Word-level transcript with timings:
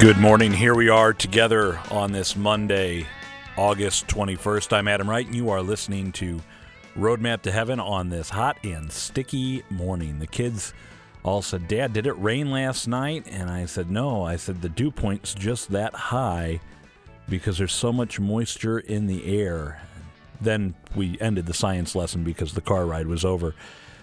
Good 0.00 0.16
morning. 0.16 0.54
Here 0.54 0.74
we 0.74 0.88
are 0.88 1.12
together 1.12 1.78
on 1.90 2.10
this 2.10 2.34
Monday, 2.34 3.06
August 3.58 4.06
21st. 4.06 4.72
I'm 4.72 4.88
Adam 4.88 5.10
Wright, 5.10 5.26
and 5.26 5.34
you 5.34 5.50
are 5.50 5.60
listening 5.60 6.10
to 6.12 6.40
Roadmap 6.96 7.42
to 7.42 7.52
Heaven 7.52 7.78
on 7.78 8.08
this 8.08 8.30
hot 8.30 8.56
and 8.64 8.90
sticky 8.90 9.62
morning. 9.68 10.18
The 10.18 10.26
kids 10.26 10.72
all 11.22 11.42
said, 11.42 11.68
Dad, 11.68 11.92
did 11.92 12.06
it 12.06 12.14
rain 12.14 12.50
last 12.50 12.88
night? 12.88 13.26
And 13.30 13.50
I 13.50 13.66
said, 13.66 13.90
No. 13.90 14.24
I 14.24 14.36
said, 14.36 14.62
The 14.62 14.70
dew 14.70 14.90
point's 14.90 15.34
just 15.34 15.70
that 15.72 15.92
high 15.92 16.60
because 17.28 17.58
there's 17.58 17.74
so 17.74 17.92
much 17.92 18.18
moisture 18.18 18.78
in 18.78 19.06
the 19.06 19.38
air. 19.38 19.82
Then 20.40 20.76
we 20.96 21.18
ended 21.20 21.44
the 21.44 21.52
science 21.52 21.94
lesson 21.94 22.24
because 22.24 22.54
the 22.54 22.62
car 22.62 22.86
ride 22.86 23.06
was 23.06 23.22
over. 23.22 23.54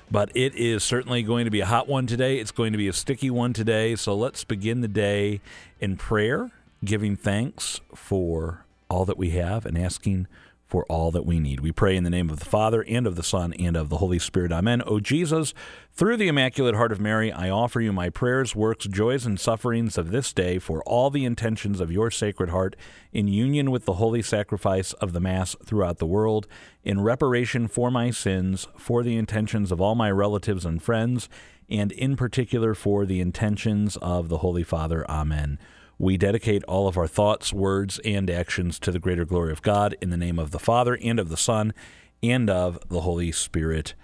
But 0.09 0.31
it 0.35 0.55
is 0.55 0.83
certainly 0.83 1.21
going 1.21 1.45
to 1.45 1.51
be 1.51 1.59
a 1.59 1.65
hot 1.65 1.87
one 1.87 2.07
today. 2.07 2.39
It's 2.39 2.51
going 2.51 2.71
to 2.71 2.77
be 2.77 2.87
a 2.87 2.93
sticky 2.93 3.29
one 3.29 3.53
today. 3.53 3.95
So 3.95 4.15
let's 4.15 4.43
begin 4.43 4.81
the 4.81 4.87
day 4.87 5.41
in 5.79 5.97
prayer, 5.97 6.51
giving 6.83 7.15
thanks 7.15 7.81
for 7.93 8.65
all 8.89 9.03
that 9.05 9.17
we 9.17 9.31
have 9.31 9.65
and 9.65 9.77
asking 9.77 10.27
for 10.67 10.85
all 10.85 11.11
that 11.11 11.25
we 11.25 11.39
need. 11.39 11.61
We 11.61 11.71
pray 11.71 11.95
in 11.95 12.03
the 12.03 12.09
name 12.09 12.29
of 12.29 12.39
the 12.39 12.45
Father, 12.45 12.83
and 12.83 13.07
of 13.07 13.15
the 13.15 13.23
Son, 13.23 13.53
and 13.53 13.77
of 13.77 13.87
the 13.87 13.97
Holy 13.97 14.19
Spirit. 14.19 14.51
Amen. 14.51 14.83
O 14.85 14.99
Jesus, 14.99 15.53
through 15.93 16.17
the 16.17 16.27
Immaculate 16.27 16.75
Heart 16.75 16.91
of 16.91 16.99
Mary, 16.99 17.31
I 17.31 17.49
offer 17.49 17.79
you 17.79 17.93
my 17.93 18.09
prayers, 18.09 18.53
works, 18.55 18.85
joys, 18.85 19.25
and 19.25 19.39
sufferings 19.39 19.97
of 19.97 20.11
this 20.11 20.33
day 20.33 20.59
for 20.59 20.83
all 20.83 21.09
the 21.09 21.23
intentions 21.23 21.79
of 21.79 21.91
your 21.91 22.11
Sacred 22.11 22.49
Heart, 22.49 22.75
in 23.13 23.29
union 23.29 23.71
with 23.71 23.85
the 23.85 23.93
holy 23.93 24.21
sacrifice 24.21 24.91
of 24.93 25.13
the 25.13 25.21
Mass 25.21 25.55
throughout 25.65 25.99
the 25.99 26.05
world, 26.05 26.47
in 26.83 27.01
reparation 27.01 27.69
for 27.69 27.89
my 27.89 28.11
sins, 28.11 28.67
for 28.77 29.03
the 29.03 29.15
intentions 29.15 29.71
of 29.71 29.79
all 29.79 29.95
my 29.95 30.11
relatives 30.11 30.65
and 30.65 30.83
friends, 30.83 31.29
and 31.69 31.93
in 31.93 32.17
particular 32.17 32.73
for 32.73 33.05
the 33.05 33.21
intentions 33.21 33.97
of 33.97 34.27
the 34.27 34.39
Holy 34.39 34.63
Father. 34.63 35.09
Amen. 35.09 35.57
We 35.99 36.17
dedicate 36.17 36.63
all 36.65 36.87
of 36.87 36.97
our 36.97 37.07
thoughts, 37.07 37.51
words, 37.51 37.99
and 38.05 38.29
actions 38.29 38.79
to 38.79 38.91
the 38.91 38.99
greater 38.99 39.25
glory 39.25 39.51
of 39.51 39.61
God 39.61 39.95
in 40.01 40.09
the 40.09 40.17
name 40.17 40.37
of 40.37 40.51
the 40.51 40.59
Father, 40.59 40.97
and 41.01 41.19
of 41.19 41.29
the 41.29 41.37
Son, 41.37 41.73
and 42.21 42.49
of 42.49 42.79
the 42.89 43.01
Holy 43.01 43.31
Spirit. 43.31 43.95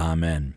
Amen. 0.00 0.54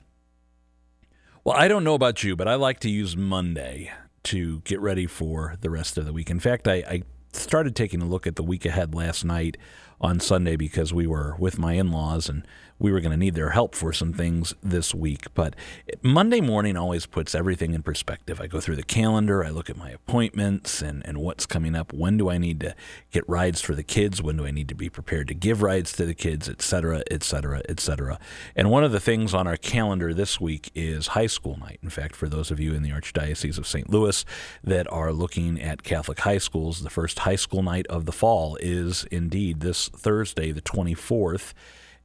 Well, 1.43 1.55
I 1.57 1.67
don't 1.67 1.83
know 1.83 1.95
about 1.95 2.23
you, 2.23 2.35
but 2.35 2.47
I 2.47 2.55
like 2.55 2.79
to 2.81 2.89
use 2.89 3.15
Monday 3.15 3.91
to 4.23 4.59
get 4.61 4.79
ready 4.79 5.07
for 5.07 5.55
the 5.61 5.69
rest 5.69 5.97
of 5.97 6.05
the 6.05 6.13
week. 6.13 6.29
In 6.29 6.39
fact, 6.39 6.67
I, 6.67 6.83
I 6.87 7.03
started 7.33 7.75
taking 7.75 8.01
a 8.01 8.05
look 8.05 8.27
at 8.27 8.35
the 8.35 8.43
week 8.43 8.65
ahead 8.65 8.93
last 8.93 9.23
night 9.23 9.57
on 10.01 10.19
Sunday 10.19 10.55
because 10.55 10.93
we 10.93 11.07
were 11.07 11.35
with 11.37 11.57
my 11.57 11.73
in 11.73 11.91
laws 11.91 12.27
and 12.27 12.45
we 12.81 12.91
were 12.91 12.99
going 12.99 13.11
to 13.11 13.17
need 13.17 13.35
their 13.35 13.51
help 13.51 13.75
for 13.75 13.93
some 13.93 14.11
things 14.11 14.55
this 14.63 14.95
week. 14.95 15.27
But 15.35 15.55
Monday 16.01 16.41
morning 16.41 16.75
always 16.75 17.05
puts 17.05 17.35
everything 17.35 17.75
in 17.75 17.83
perspective. 17.83 18.41
I 18.41 18.47
go 18.47 18.59
through 18.59 18.77
the 18.77 18.83
calendar, 18.83 19.45
I 19.45 19.49
look 19.49 19.69
at 19.69 19.77
my 19.77 19.91
appointments 19.91 20.81
and, 20.81 21.05
and 21.05 21.19
what's 21.19 21.45
coming 21.45 21.75
up. 21.75 21.93
When 21.93 22.17
do 22.17 22.31
I 22.31 22.39
need 22.39 22.59
to 22.61 22.75
get 23.11 23.23
rides 23.29 23.61
for 23.61 23.75
the 23.75 23.83
kids? 23.83 24.19
When 24.19 24.35
do 24.35 24.47
I 24.47 24.51
need 24.51 24.67
to 24.69 24.73
be 24.73 24.89
prepared 24.89 25.27
to 25.27 25.35
give 25.35 25.61
rides 25.61 25.93
to 25.93 26.07
the 26.07 26.15
kids, 26.15 26.49
et 26.49 26.63
cetera, 26.63 27.03
et 27.11 27.21
cetera, 27.21 27.61
et 27.69 27.79
cetera. 27.79 28.19
And 28.55 28.71
one 28.71 28.83
of 28.83 28.91
the 28.91 28.99
things 28.99 29.35
on 29.35 29.45
our 29.45 29.57
calendar 29.57 30.11
this 30.11 30.41
week 30.41 30.71
is 30.73 31.07
high 31.07 31.27
school 31.27 31.57
night. 31.57 31.79
In 31.83 31.91
fact, 31.91 32.15
for 32.15 32.27
those 32.27 32.49
of 32.49 32.59
you 32.59 32.73
in 32.73 32.81
the 32.81 32.89
Archdiocese 32.89 33.59
of 33.59 33.67
St. 33.67 33.91
Louis 33.91 34.25
that 34.63 34.91
are 34.91 35.13
looking 35.13 35.61
at 35.61 35.83
Catholic 35.83 36.21
high 36.21 36.39
schools, 36.39 36.81
the 36.81 36.89
first 36.89 37.19
high 37.19 37.35
school 37.35 37.61
night 37.61 37.85
of 37.87 38.05
the 38.05 38.11
fall 38.11 38.57
is 38.59 39.05
indeed 39.11 39.59
this 39.59 39.90
Thursday, 39.95 40.51
the 40.51 40.61
24th 40.61 41.53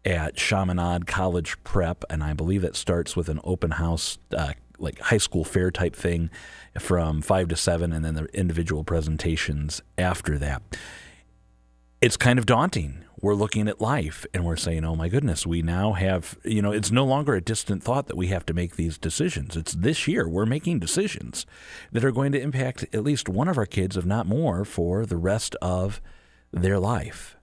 at 0.06 0.36
Chaminade 0.36 1.06
College 1.06 1.62
Prep, 1.64 2.04
and 2.08 2.22
I 2.22 2.32
believe 2.32 2.62
that 2.62 2.76
starts 2.76 3.16
with 3.16 3.28
an 3.28 3.40
open 3.42 3.72
house, 3.72 4.18
uh, 4.34 4.52
like 4.78 5.00
high 5.00 5.18
school 5.18 5.44
fair 5.44 5.70
type 5.70 5.96
thing, 5.96 6.30
from 6.78 7.22
five 7.22 7.48
to 7.48 7.56
seven, 7.56 7.92
and 7.92 8.04
then 8.04 8.14
the 8.14 8.24
individual 8.26 8.84
presentations 8.84 9.82
after 9.98 10.38
that. 10.38 10.62
It's 12.00 12.16
kind 12.16 12.38
of 12.38 12.46
daunting. 12.46 13.02
We're 13.20 13.34
looking 13.34 13.66
at 13.66 13.80
life 13.80 14.26
and 14.34 14.44
we're 14.44 14.56
saying, 14.56 14.84
oh 14.84 14.94
my 14.94 15.08
goodness, 15.08 15.46
we 15.46 15.62
now 15.62 15.94
have, 15.94 16.36
you 16.44 16.60
know, 16.60 16.70
it's 16.70 16.92
no 16.92 17.04
longer 17.04 17.34
a 17.34 17.40
distant 17.40 17.82
thought 17.82 18.08
that 18.08 18.16
we 18.16 18.26
have 18.28 18.44
to 18.46 18.54
make 18.54 18.76
these 18.76 18.98
decisions. 18.98 19.56
It's 19.56 19.72
this 19.72 20.06
year 20.06 20.28
we're 20.28 20.46
making 20.46 20.80
decisions 20.80 21.46
that 21.92 22.04
are 22.04 22.12
going 22.12 22.32
to 22.32 22.40
impact 22.40 22.84
at 22.92 23.02
least 23.02 23.30
one 23.30 23.48
of 23.48 23.56
our 23.56 23.64
kids, 23.64 23.96
if 23.96 24.04
not 24.04 24.26
more, 24.26 24.66
for 24.66 25.06
the 25.06 25.16
rest 25.16 25.56
of 25.62 26.02
their 26.52 26.78
life. 26.78 27.35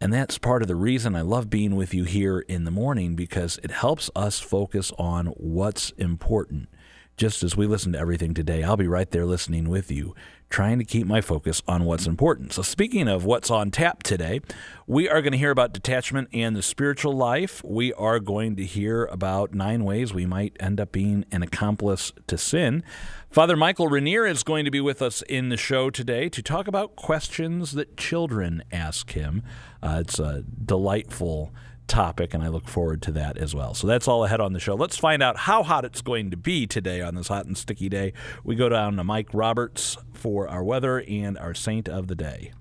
And 0.00 0.14
that's 0.14 0.38
part 0.38 0.62
of 0.62 0.68
the 0.68 0.76
reason 0.76 1.14
I 1.14 1.20
love 1.20 1.50
being 1.50 1.76
with 1.76 1.92
you 1.92 2.04
here 2.04 2.40
in 2.40 2.64
the 2.64 2.70
morning 2.70 3.16
because 3.16 3.58
it 3.62 3.70
helps 3.70 4.10
us 4.16 4.40
focus 4.40 4.92
on 4.98 5.26
what's 5.26 5.90
important. 5.90 6.70
Just 7.18 7.42
as 7.42 7.54
we 7.54 7.66
listen 7.66 7.92
to 7.92 7.98
everything 7.98 8.32
today, 8.32 8.62
I'll 8.62 8.78
be 8.78 8.88
right 8.88 9.10
there 9.10 9.26
listening 9.26 9.68
with 9.68 9.90
you, 9.90 10.14
trying 10.50 10.78
to 10.78 10.84
keep 10.84 11.06
my 11.06 11.20
focus 11.20 11.62
on 11.66 11.84
what's 11.84 12.06
important. 12.06 12.52
So, 12.52 12.62
speaking 12.62 13.08
of 13.08 13.24
what's 13.24 13.50
on 13.50 13.70
tap 13.70 14.02
today, 14.02 14.40
we 14.86 15.08
are 15.08 15.22
going 15.22 15.32
to 15.32 15.38
hear 15.38 15.52
about 15.52 15.72
detachment 15.72 16.28
and 16.32 16.54
the 16.54 16.62
spiritual 16.62 17.12
life. 17.12 17.62
We 17.64 17.92
are 17.94 18.18
going 18.18 18.56
to 18.56 18.64
hear 18.64 19.04
about 19.06 19.54
nine 19.54 19.84
ways 19.84 20.12
we 20.12 20.26
might 20.26 20.56
end 20.58 20.80
up 20.80 20.90
being 20.90 21.24
an 21.30 21.42
accomplice 21.42 22.12
to 22.26 22.36
sin. 22.36 22.82
Father 23.30 23.56
Michael 23.56 23.86
Rennier 23.86 24.26
is 24.26 24.42
going 24.42 24.64
to 24.64 24.72
be 24.72 24.80
with 24.80 25.00
us 25.00 25.22
in 25.22 25.50
the 25.50 25.56
show 25.56 25.88
today 25.88 26.28
to 26.28 26.42
talk 26.42 26.66
about 26.66 26.96
questions 26.96 27.72
that 27.72 27.96
children 27.96 28.64
ask 28.72 29.12
him. 29.12 29.44
Uh, 29.80 29.98
it's 30.00 30.18
a 30.18 30.42
delightful 30.64 31.54
topic, 31.90 32.32
and 32.32 32.42
I 32.42 32.48
look 32.48 32.68
forward 32.68 33.02
to 33.02 33.12
that 33.12 33.36
as 33.36 33.54
well. 33.54 33.74
So 33.74 33.86
that's 33.86 34.08
all 34.08 34.24
ahead 34.24 34.40
on 34.40 34.52
the 34.52 34.60
show. 34.60 34.74
Let's 34.74 34.96
find 34.96 35.22
out 35.22 35.36
how 35.36 35.62
hot 35.62 35.84
it's 35.84 36.00
going 36.00 36.30
to 36.30 36.36
be 36.36 36.66
today 36.66 37.02
on 37.02 37.16
this 37.16 37.28
hot 37.28 37.44
and 37.46 37.58
sticky 37.58 37.88
day. 37.88 38.12
We 38.44 38.54
go 38.54 38.68
down 38.68 38.96
to 38.96 39.04
Mike 39.04 39.28
Roberts 39.34 39.98
for 40.14 40.48
our 40.48 40.62
weather 40.62 41.04
and 41.06 41.36
our 41.36 41.52
saint 41.52 41.88
of 41.88 42.06
the 42.06 42.14
day. 42.14 42.52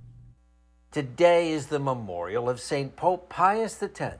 Today 0.92 1.52
is 1.52 1.68
the 1.68 1.80
memorial 1.80 2.50
of 2.50 2.60
St. 2.60 2.96
Pope 2.96 3.30
Pius 3.30 3.82
X. 3.82 4.18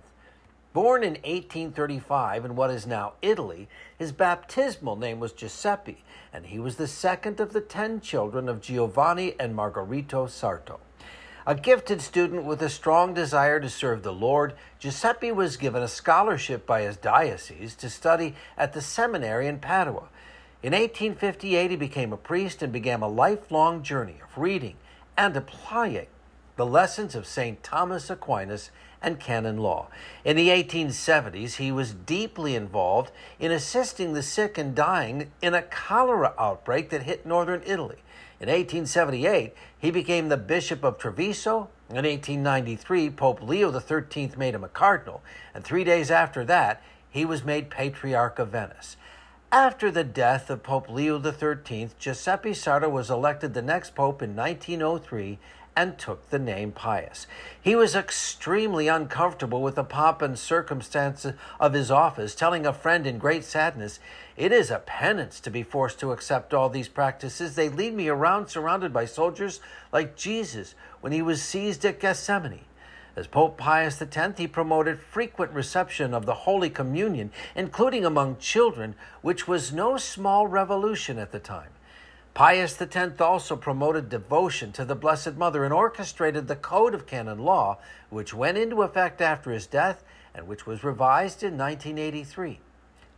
Born 0.72 1.04
in 1.04 1.14
1835 1.14 2.46
in 2.46 2.56
what 2.56 2.70
is 2.70 2.86
now 2.86 3.14
Italy, 3.24 3.68
his 3.98 4.12
baptismal 4.12 4.96
name 4.96 5.20
was 5.20 5.34
Giuseppe, 5.34 6.04
and 6.32 6.46
he 6.46 6.60
was 6.60 6.76
the 6.76 6.88
second 6.88 7.40
of 7.40 7.54
the 7.54 7.62
ten 7.62 8.00
children 8.00 8.48
of 8.48 8.62
Giovanni 8.62 9.34
and 9.40 9.56
Margarito 9.56 10.30
Sarto. 10.30 10.80
A 11.50 11.56
gifted 11.56 12.00
student 12.00 12.44
with 12.44 12.62
a 12.62 12.70
strong 12.70 13.16
desire 13.16 13.60
to 13.60 13.70
serve 13.70 14.04
the 14.04 14.14
Lord, 14.14 14.54
Giuseppe 14.78 15.32
was 15.32 15.58
given 15.58 15.82
a 15.82 15.88
scholarship 15.88 16.68
by 16.68 16.84
his 16.84 16.96
diocese 16.96 17.74
to 17.78 17.90
study 17.90 18.36
at 18.56 18.74
the 18.74 18.84
seminary 18.84 19.48
in 19.48 19.58
Padua. 19.58 20.10
In 20.62 20.74
1858, 20.74 21.72
he 21.72 21.76
became 21.76 22.14
a 22.14 22.18
priest 22.18 22.62
and 22.62 22.72
began 22.72 23.02
a 23.02 23.08
lifelong 23.08 23.82
journey 23.82 24.18
of 24.22 24.38
reading 24.38 24.76
and 25.18 25.36
applying 25.36 26.06
the 26.56 26.68
lessons 26.68 27.16
of 27.16 27.26
St. 27.26 27.64
Thomas 27.64 28.12
Aquinas 28.12 28.70
and 29.02 29.20
canon 29.20 29.58
law. 29.58 29.88
In 30.24 30.38
the 30.38 30.50
1870s, 30.50 31.56
he 31.56 31.72
was 31.72 31.96
deeply 31.96 32.54
involved 32.54 33.12
in 33.40 33.52
assisting 33.52 34.14
the 34.14 34.22
sick 34.22 34.60
and 34.60 34.76
dying 34.76 35.32
in 35.42 35.56
a 35.56 35.64
cholera 35.64 36.36
outbreak 36.38 36.92
that 36.92 37.04
hit 37.04 37.26
northern 37.26 37.64
Italy. 37.66 38.04
In 38.40 38.48
1878, 38.48 39.54
he 39.78 39.92
became 39.92 40.30
the 40.30 40.38
Bishop 40.38 40.84
of 40.86 40.98
Treviso. 40.98 41.70
In 41.90 42.06
1893, 42.06 43.10
Pope 43.10 43.42
Leo 43.42 43.78
XIII 43.78 44.32
made 44.38 44.56
him 44.56 44.64
a 44.64 44.70
cardinal, 44.70 45.22
and 45.54 45.64
three 45.64 45.84
days 45.84 46.10
after 46.10 46.46
that, 46.46 46.82
he 47.10 47.26
was 47.26 47.44
made 47.44 47.70
Patriarch 47.70 48.40
of 48.40 48.50
Venice. 48.50 48.96
After 49.52 49.92
the 49.92 50.04
death 50.06 50.50
of 50.50 50.64
Pope 50.64 50.90
Leo 50.90 51.22
XIII, 51.22 51.90
Giuseppe 52.00 52.54
Sarto 52.54 52.88
was 52.88 53.10
elected 53.10 53.54
the 53.54 53.62
next 53.62 53.94
pope 53.94 54.22
in 54.22 54.36
1903 54.36 55.40
and 55.80 55.98
took 55.98 56.30
the 56.30 56.38
name 56.38 56.74
Pius. 56.74 57.26
He 57.62 57.74
was 57.74 57.96
extremely 57.96 58.90
uncomfortable 58.90 59.62
with 59.62 59.76
the 59.76 59.84
pomp 59.86 60.22
and 60.22 60.38
circumstances 60.38 61.36
of 61.58 61.72
his 61.72 61.90
office, 61.90 62.36
telling 62.36 62.66
a 62.66 62.74
friend 62.74 63.08
in 63.08 63.18
great 63.18 63.46
sadness, 63.46 64.02
It 64.36 64.52
is 64.52 64.70
a 64.70 64.80
penance 64.80 65.40
to 65.40 65.50
be 65.50 65.64
forced 65.64 65.98
to 66.02 66.12
accept 66.12 66.54
all 66.54 66.68
these 66.68 66.90
practices. 66.90 67.56
They 67.56 67.70
lead 67.70 67.94
me 67.94 68.10
around 68.10 68.50
surrounded 68.50 68.92
by 68.92 69.06
soldiers 69.06 69.62
like 69.94 70.18
Jesus 70.18 70.76
when 71.00 71.14
he 71.14 71.22
was 71.22 71.42
seized 71.42 71.86
at 71.86 72.02
Gethsemane. 72.02 72.66
As 73.16 73.28
Pope 73.28 73.58
Pius 73.58 74.02
X, 74.02 74.38
he 74.38 74.48
promoted 74.48 75.00
frequent 75.00 75.54
reception 75.54 76.14
of 76.14 76.26
the 76.26 76.44
Holy 76.44 76.70
Communion, 76.70 77.32
including 77.56 78.04
among 78.04 78.36
children, 78.36 78.96
which 79.22 79.48
was 79.48 79.72
no 79.72 79.96
small 79.96 80.46
revolution 80.46 81.18
at 81.18 81.32
the 81.32 81.40
time. 81.40 81.70
Pius 82.34 82.82
X 82.82 83.20
also 83.20 83.56
promoted 83.56 84.10
devotion 84.10 84.72
to 84.72 84.86
the 84.86 84.96
Blessed 84.96 85.36
Mother 85.36 85.66
and 85.66 85.74
orchestrated 85.74 86.48
the 86.48 86.56
Code 86.56 86.94
of 86.94 87.06
Canon 87.06 87.40
Law, 87.40 87.80
which 88.10 88.34
went 88.34 88.58
into 88.58 88.82
effect 88.82 89.20
after 89.20 89.52
his 89.52 89.68
death 89.68 90.04
and 90.34 90.48
which 90.48 90.66
was 90.66 90.84
revised 90.84 91.44
in 91.44 91.58
1983. 91.58 92.60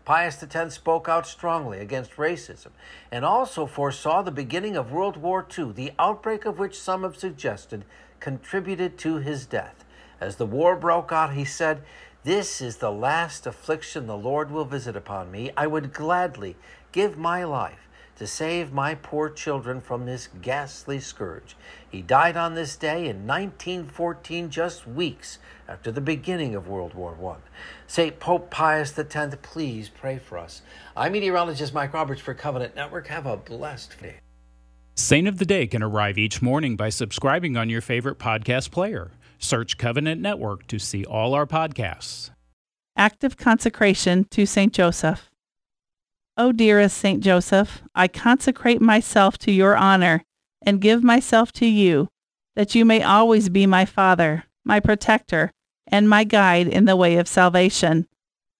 Pius 0.06 0.44
X 0.44 0.74
spoke 0.74 1.08
out 1.08 1.28
strongly 1.28 1.80
against 1.80 2.16
racism 2.16 2.70
and 3.12 3.24
also 3.24 3.68
foresaw 3.68 4.22
the 4.22 4.32
beginning 4.32 4.76
of 4.76 4.92
World 4.92 5.18
War 5.18 5.46
II, 5.58 5.74
the 5.74 5.92
outbreak 6.00 6.46
of 6.46 6.58
which 6.58 6.80
some 6.80 7.04
have 7.04 7.18
suggested 7.18 7.86
contributed 8.20 8.98
to 9.00 9.18
his 9.18 9.46
death. 9.46 9.86
As 10.20 10.38
the 10.38 10.46
war 10.46 10.76
broke 10.76 11.12
out, 11.12 11.34
he 11.34 11.46
said, 11.46 11.84
This 12.24 12.62
is 12.62 12.78
the 12.78 12.92
last 12.92 13.46
affliction 13.46 14.08
the 14.08 14.18
Lord 14.18 14.50
will 14.50 14.66
visit 14.66 14.96
upon 14.96 15.32
me. 15.32 15.52
I 15.56 15.68
would 15.68 15.94
gladly 15.94 16.56
give 16.92 17.18
my 17.18 17.44
life 17.44 17.88
to 18.18 18.28
save 18.28 18.72
my 18.72 18.96
poor 18.96 19.30
children 19.30 19.82
from 19.82 20.06
this 20.06 20.30
ghastly 20.42 21.00
scourge. 21.00 21.56
He 21.90 22.02
died 22.02 22.38
on 22.38 22.56
this 22.56 22.76
day 22.76 23.08
in 23.08 23.28
1914, 23.28 24.50
just 24.50 24.88
weeks 24.88 25.40
after 25.68 25.92
the 25.92 26.02
beginning 26.02 26.56
of 26.56 26.68
World 26.68 26.94
War 26.94 27.16
I. 27.24 27.38
St. 27.88 28.20
Pope 28.20 28.50
Pius 28.50 28.98
X, 28.98 29.36
please 29.42 29.90
pray 29.90 30.18
for 30.18 30.38
us. 30.38 30.62
I'm 30.96 31.14
meteorologist 31.14 31.74
Mike 31.74 31.94
Roberts 31.94 32.22
for 32.22 32.34
Covenant 32.34 32.76
Network. 32.76 33.08
Have 33.08 33.26
a 33.26 33.38
blessed 33.38 34.02
day. 34.02 34.16
Saint 34.96 35.28
of 35.28 35.38
the 35.38 35.46
Day 35.46 35.68
can 35.68 35.82
arrive 35.82 36.18
each 36.18 36.42
morning 36.42 36.76
by 36.76 36.90
subscribing 36.90 37.58
on 37.58 37.70
your 37.70 37.82
favorite 37.82 38.20
podcast 38.20 38.72
player. 38.72 39.12
Search 39.40 39.78
Covenant 39.78 40.22
Network 40.22 40.68
to 40.68 40.78
see 40.78 41.04
all 41.06 41.34
our 41.34 41.48
podcasts. 41.48 42.30
Active 42.96 43.38
consecration 43.38 44.26
to 44.26 44.46
Saint 44.46 44.74
Joseph. 44.74 45.31
O 46.38 46.52
dearest 46.52 46.98
Saint 46.98 47.22
Joseph, 47.22 47.84
I 47.94 48.08
consecrate 48.08 48.82
myself 48.82 49.38
to 49.40 49.52
your 49.52 49.76
honor 49.76 50.24
and 50.62 50.82
give 50.82 51.04
myself 51.04 51.52
to 51.54 51.66
you, 51.66 52.08
that 52.56 52.74
you 52.74 52.86
may 52.86 53.04
always 53.04 53.50
be 53.50 53.66
my 53.66 53.86
Father, 53.86 54.46
my 54.64 54.80
protector, 54.80 55.52
and 55.88 56.08
my 56.10 56.24
guide 56.24 56.68
in 56.68 56.86
the 56.86 56.96
way 56.96 57.18
of 57.18 57.28
salvation. 57.28 58.08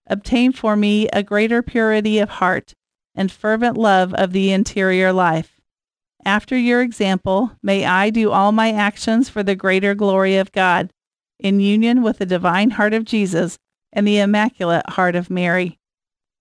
Obtain 0.06 0.52
for 0.52 0.76
me 0.76 1.08
a 1.08 1.22
greater 1.22 1.62
purity 1.62 2.18
of 2.18 2.28
heart 2.28 2.74
and 3.14 3.32
fervent 3.32 3.76
love 3.76 4.12
of 4.14 4.32
the 4.32 4.52
interior 4.52 5.12
life. 5.12 5.60
After 6.24 6.56
your 6.56 6.82
example, 6.82 7.52
may 7.62 7.84
I 7.84 8.10
do 8.10 8.30
all 8.30 8.52
my 8.52 8.72
actions 8.72 9.28
for 9.28 9.42
the 9.42 9.56
greater 9.56 9.94
glory 9.94 10.36
of 10.36 10.52
God, 10.52 10.92
in 11.38 11.58
union 11.58 12.02
with 12.02 12.18
the 12.18 12.26
divine 12.26 12.70
heart 12.70 12.94
of 12.94 13.04
Jesus 13.04 13.58
and 13.92 14.06
the 14.06 14.18
immaculate 14.18 14.88
heart 14.90 15.16
of 15.16 15.30
Mary. 15.30 15.78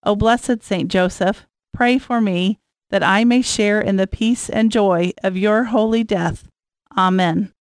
O 0.03 0.15
blessed 0.15 0.63
Saint 0.63 0.89
Joseph, 0.89 1.45
pray 1.73 1.97
for 1.97 2.21
me 2.21 2.59
that 2.89 3.03
I 3.03 3.23
may 3.23 3.41
share 3.41 3.79
in 3.79 3.97
the 3.97 4.07
peace 4.07 4.49
and 4.49 4.71
joy 4.71 5.13
of 5.23 5.37
your 5.37 5.65
holy 5.65 6.03
death. 6.03 6.47
Amen. 6.97 7.53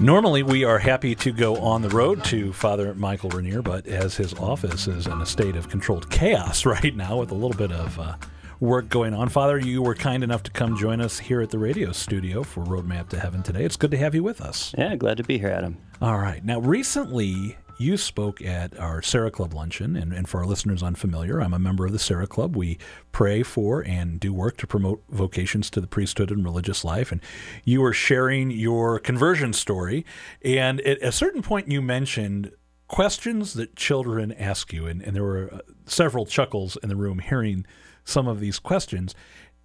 Normally, 0.00 0.42
we 0.42 0.64
are 0.64 0.78
happy 0.78 1.14
to 1.16 1.30
go 1.30 1.56
on 1.56 1.82
the 1.82 1.90
road 1.90 2.24
to 2.24 2.54
Father 2.54 2.94
Michael 2.94 3.28
Rennier, 3.28 3.60
but 3.60 3.86
as 3.86 4.16
his 4.16 4.32
office 4.34 4.88
is 4.88 5.06
in 5.06 5.20
a 5.20 5.26
state 5.26 5.56
of 5.56 5.68
controlled 5.68 6.10
chaos 6.10 6.64
right 6.66 6.96
now 6.96 7.18
with 7.18 7.30
a 7.30 7.34
little 7.34 7.56
bit 7.56 7.70
of 7.70 7.98
uh, 7.98 8.14
work 8.60 8.90
going 8.90 9.14
on, 9.14 9.30
Father, 9.30 9.58
you 9.58 9.82
were 9.82 9.94
kind 9.94 10.22
enough 10.22 10.42
to 10.42 10.50
come 10.50 10.76
join 10.76 11.00
us 11.00 11.18
here 11.18 11.40
at 11.40 11.48
the 11.48 11.58
radio 11.58 11.92
studio 11.92 12.42
for 12.42 12.62
Roadmap 12.62 13.08
to 13.08 13.18
Heaven 13.18 13.42
today. 13.42 13.64
It's 13.64 13.76
good 13.76 13.90
to 13.90 13.96
have 13.96 14.14
you 14.14 14.22
with 14.22 14.42
us. 14.42 14.74
Yeah, 14.76 14.96
glad 14.96 15.16
to 15.16 15.24
be 15.24 15.38
here, 15.38 15.48
Adam. 15.48 15.78
All 16.02 16.18
right. 16.18 16.44
Now, 16.44 16.60
recently, 16.60 17.56
you 17.78 17.96
spoke 17.96 18.42
at 18.42 18.78
our 18.78 19.00
Serra 19.00 19.30
Club 19.30 19.54
luncheon, 19.54 19.96
and, 19.96 20.12
and, 20.12 20.28
for 20.28 20.40
our 20.40 20.46
listeners 20.46 20.82
unfamiliar, 20.82 21.40
I'm 21.40 21.54
a 21.54 21.58
member 21.58 21.86
of 21.86 21.92
the 21.92 21.98
Serra 21.98 22.26
Club. 22.26 22.54
We 22.54 22.76
pray 23.12 23.42
for 23.42 23.80
and 23.80 24.20
do 24.20 24.34
work 24.34 24.58
to 24.58 24.66
promote 24.66 25.02
vocations 25.08 25.70
to 25.70 25.80
the 25.80 25.86
priesthood 25.86 26.30
and 26.30 26.44
religious 26.44 26.84
life. 26.84 27.10
And 27.10 27.22
you 27.64 27.80
were 27.80 27.94
sharing 27.94 28.50
your 28.50 28.98
conversion 28.98 29.54
story, 29.54 30.04
and 30.42 30.82
at 30.82 31.00
a 31.00 31.12
certain 31.12 31.40
point, 31.40 31.70
you 31.70 31.80
mentioned 31.80 32.52
questions 32.88 33.54
that 33.54 33.74
children 33.76 34.32
ask 34.32 34.70
you, 34.70 34.86
and, 34.86 35.00
and 35.00 35.16
there 35.16 35.22
were 35.22 35.48
uh, 35.50 35.58
several 35.86 36.26
chuckles 36.26 36.76
in 36.82 36.90
the 36.90 36.96
room 36.96 37.20
hearing 37.20 37.64
some 38.10 38.28
of 38.28 38.40
these 38.40 38.58
questions. 38.58 39.14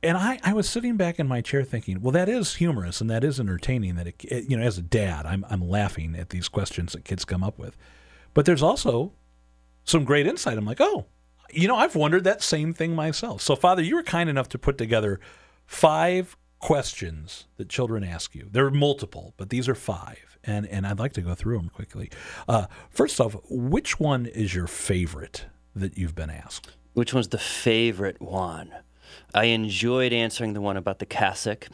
And 0.04 0.18
I, 0.18 0.40
I 0.44 0.54
was 0.54 0.70
sitting 0.70 0.98
back 0.98 1.20
in 1.20 1.28
my 1.28 1.42
chair 1.42 1.64
thinking, 1.64 2.02
well, 2.02 2.12
that 2.12 2.30
is 2.30 2.56
humorous 2.56 3.02
and 3.02 3.10
that 3.10 3.24
is 3.24 3.40
entertaining. 3.40 3.96
That 3.96 4.08
it, 4.08 4.50
you 4.50 4.56
know, 4.56 4.64
as 4.64 4.78
a 4.78 4.84
dad, 4.84 5.26
I'm 5.26 5.46
I'm 5.50 5.68
laughing 5.68 6.16
at 6.16 6.30
these 6.30 6.48
questions 6.48 6.94
that 6.94 7.06
kids 7.06 7.26
come 7.26 7.44
up 7.44 7.58
with. 7.58 7.76
But 8.34 8.46
there's 8.46 8.62
also 8.62 9.14
some 9.84 10.04
great 10.04 10.28
insight. 10.28 10.58
I'm 10.58 10.66
like, 10.66 10.82
oh, 10.82 11.06
you 11.52 11.68
know, 11.68 11.76
I've 11.76 11.96
wondered 11.96 12.24
that 12.26 12.44
same 12.44 12.74
thing 12.74 12.94
myself. 12.96 13.42
So, 13.42 13.56
Father, 13.56 13.82
you 13.82 13.96
were 13.96 14.04
kind 14.04 14.30
enough 14.30 14.50
to 14.50 14.60
put 14.60 14.78
together 14.78 15.20
five 15.66 16.38
questions 16.60 17.46
that 17.58 17.70
children 17.70 18.04
ask 18.04 18.36
you. 18.36 18.48
There 18.52 18.66
are 18.66 18.72
multiple, 18.72 19.34
but 19.38 19.50
these 19.50 19.70
are 19.70 19.76
five, 19.76 20.38
and 20.44 20.68
and 20.68 20.86
I'd 20.86 21.00
like 21.00 21.14
to 21.14 21.22
go 21.22 21.36
through 21.36 21.58
them 21.58 21.70
quickly. 21.70 22.10
Uh, 22.48 22.68
first 22.90 23.20
off, 23.20 23.36
which 23.50 24.00
one 24.00 24.26
is 24.26 24.54
your 24.54 24.68
favorite 24.68 25.46
that 25.76 25.98
you've 25.98 26.16
been 26.16 26.30
asked? 26.30 26.76
Which 26.96 27.14
one's 27.14 27.28
the 27.28 27.38
favorite 27.38 28.22
one? 28.22 28.72
I 29.34 29.46
enjoyed 29.46 30.14
answering 30.14 30.54
the 30.54 30.62
one 30.62 30.78
about 30.78 31.00
the 31.00 31.06
cassock. 31.06 31.68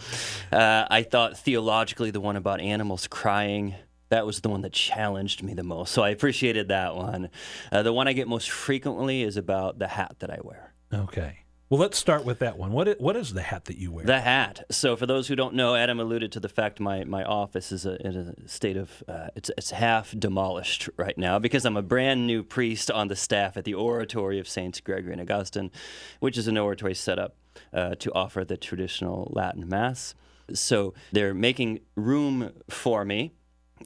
Uh, 0.52 0.86
I 0.90 1.04
thought 1.04 1.38
theologically 1.38 2.12
the 2.12 2.20
one 2.20 2.36
about 2.36 2.60
animals 2.60 3.08
crying 3.08 3.76
that 4.12 4.26
was 4.26 4.42
the 4.42 4.50
one 4.50 4.62
that 4.62 4.74
challenged 4.74 5.42
me 5.42 5.54
the 5.54 5.64
most. 5.64 5.94
So 5.94 6.04
I 6.04 6.10
appreciated 6.10 6.68
that 6.68 6.96
one. 6.96 7.30
Uh, 7.72 7.82
the 7.82 7.94
one 7.94 8.10
I 8.10 8.14
get 8.14 8.28
most 8.28 8.50
frequently 8.52 9.24
is 9.24 9.38
about 9.38 9.80
the 9.80 9.88
hat 9.88 10.18
that 10.20 10.30
I 10.30 10.40
wear. 10.44 10.74
Okay. 10.94 11.40
Well, 11.72 11.80
let's 11.80 11.98
start 11.98 12.26
with 12.26 12.40
that 12.40 12.58
one. 12.58 12.74
What 12.74 12.90
is, 12.90 12.96
what 13.00 13.16
is 13.16 13.34
the 13.34 13.44
hat 13.44 13.64
that 13.66 13.78
you 13.78 13.94
wear? 13.94 14.06
The 14.06 14.20
hat. 14.20 14.66
So, 14.70 14.98
for 14.98 15.06
those 15.06 15.30
who 15.30 15.38
don't 15.38 15.56
know, 15.56 15.74
Adam 15.74 16.02
alluded 16.02 16.34
to 16.34 16.42
the 16.42 16.50
fact 16.50 16.82
my, 16.82 17.06
my 17.06 17.24
office 17.24 17.72
is 17.72 17.86
a, 17.86 17.96
in 18.06 18.14
a 18.18 18.50
state 18.50 18.76
of 18.76 19.02
uh, 19.08 19.28
it's 19.38 19.50
it's 19.58 19.72
half 19.72 20.14
demolished 20.20 20.90
right 20.98 21.18
now 21.18 21.40
because 21.40 21.64
I'm 21.64 21.78
a 21.78 21.82
brand 21.82 22.28
new 22.28 22.44
priest 22.44 22.92
on 22.92 23.08
the 23.08 23.16
staff 23.16 23.56
at 23.56 23.64
the 23.64 23.74
Oratory 23.74 24.38
of 24.38 24.50
Saints 24.50 24.82
Gregory 24.82 25.14
and 25.14 25.22
Augustine, 25.22 25.72
which 26.20 26.38
is 26.38 26.50
an 26.50 26.58
oratory 26.58 26.94
set 26.94 27.18
up 27.18 27.38
uh, 27.74 27.96
to 27.96 28.12
offer 28.12 28.44
the 28.44 28.58
traditional 28.58 29.32
Latin 29.34 29.70
Mass. 29.70 30.14
So 30.54 30.94
they're 31.14 31.34
making 31.34 31.80
room 31.96 32.52
for 32.70 33.06
me 33.06 33.32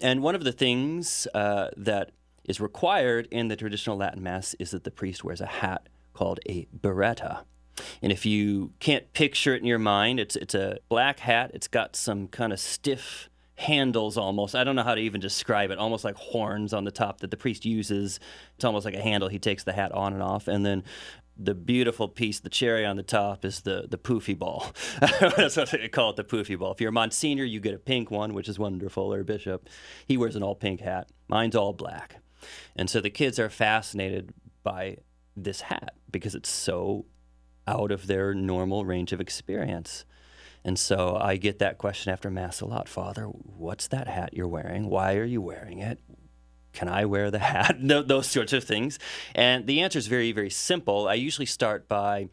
and 0.01 0.23
one 0.23 0.33
of 0.33 0.43
the 0.43 0.51
things 0.51 1.27
uh, 1.35 1.69
that 1.77 2.13
is 2.45 2.59
required 2.59 3.27
in 3.29 3.47
the 3.47 3.55
traditional 3.55 3.95
Latin 3.95 4.23
Mass 4.23 4.55
is 4.55 4.71
that 4.71 4.85
the 4.85 4.91
priest 4.91 5.23
wears 5.23 5.39
a 5.39 5.45
hat 5.45 5.87
called 6.13 6.39
a 6.49 6.65
biretta. 6.75 7.43
And 8.01 8.11
if 8.11 8.25
you 8.25 8.71
can't 8.79 9.11
picture 9.13 9.55
it 9.55 9.61
in 9.61 9.67
your 9.67 9.79
mind, 9.79 10.19
it's, 10.19 10.35
it's 10.35 10.55
a 10.55 10.79
black 10.89 11.19
hat. 11.19 11.51
It's 11.53 11.67
got 11.67 11.95
some 11.95 12.27
kind 12.27 12.53
of 12.53 12.59
stiff 12.59 13.29
handles 13.57 14.17
almost. 14.17 14.55
I 14.55 14.63
don't 14.63 14.75
know 14.75 14.83
how 14.83 14.95
to 14.95 15.01
even 15.01 15.21
describe 15.21 15.71
it, 15.71 15.77
almost 15.77 16.03
like 16.03 16.15
horns 16.15 16.73
on 16.73 16.83
the 16.83 16.91
top 16.91 17.21
that 17.21 17.31
the 17.31 17.37
priest 17.37 17.65
uses. 17.65 18.19
It's 18.55 18.65
almost 18.65 18.85
like 18.85 18.95
a 18.95 19.01
handle. 19.01 19.29
He 19.29 19.39
takes 19.39 19.63
the 19.63 19.73
hat 19.73 19.91
on 19.91 20.13
and 20.13 20.21
off. 20.21 20.47
And 20.47 20.65
then 20.65 20.83
the 21.37 21.53
beautiful 21.53 22.07
piece, 22.07 22.39
the 22.39 22.49
cherry 22.49 22.85
on 22.85 22.95
the 22.95 23.03
top, 23.03 23.43
is 23.43 23.61
the 23.61 23.87
the 23.89 23.97
poofy 23.97 24.37
ball. 24.37 24.67
That's 24.99 25.57
what 25.57 25.71
they 25.71 25.87
call 25.87 26.11
it, 26.11 26.15
the 26.15 26.23
poofy 26.23 26.57
ball. 26.57 26.71
If 26.71 26.81
you're 26.81 26.89
a 26.89 26.93
Monsignor, 26.93 27.43
you 27.43 27.59
get 27.59 27.73
a 27.73 27.79
pink 27.79 28.09
one, 28.09 28.33
which 28.33 28.47
is 28.47 28.57
wonderful, 28.57 29.13
or 29.13 29.19
a 29.19 29.25
bishop. 29.25 29.67
He 30.07 30.17
wears 30.17 30.35
an 30.35 30.43
all 30.43 30.55
pink 30.55 30.81
hat. 30.81 31.09
Mine's 31.27 31.55
all 31.55 31.73
black. 31.73 32.17
And 32.75 32.89
so 32.89 33.01
the 33.01 33.09
kids 33.09 33.39
are 33.39 33.49
fascinated 33.49 34.33
by 34.63 34.97
this 35.35 35.61
hat 35.61 35.95
because 36.11 36.35
it's 36.35 36.49
so 36.49 37.05
out 37.67 37.91
of 37.91 38.07
their 38.07 38.33
normal 38.33 38.85
range 38.85 39.11
of 39.11 39.21
experience. 39.21 40.05
And 40.63 40.79
so 40.79 41.17
I 41.19 41.37
get 41.37 41.59
that 41.59 41.77
question 41.77 42.11
after 42.11 42.29
Mass 42.29 42.61
a 42.61 42.65
lot 42.65 42.89
Father, 42.89 43.25
what's 43.25 43.87
that 43.87 44.07
hat 44.07 44.33
you're 44.33 44.47
wearing? 44.47 44.89
Why 44.89 45.15
are 45.15 45.23
you 45.25 45.41
wearing 45.41 45.79
it? 45.79 45.99
can 46.75 46.89
I 46.89 47.05
wear 47.05 47.31
the 47.31 47.39
hat? 47.53 47.77
those 47.79 48.27
sorts 48.27 48.53
of 48.53 48.63
things. 48.63 48.99
And 49.33 49.65
the 49.65 49.81
answer 49.81 49.97
is 49.97 50.05
very, 50.05 50.31
very 50.31 50.51
simple. 50.51 51.07
I 51.07 51.15
usually 51.15 51.47
start 51.47 51.87
by 51.87 52.29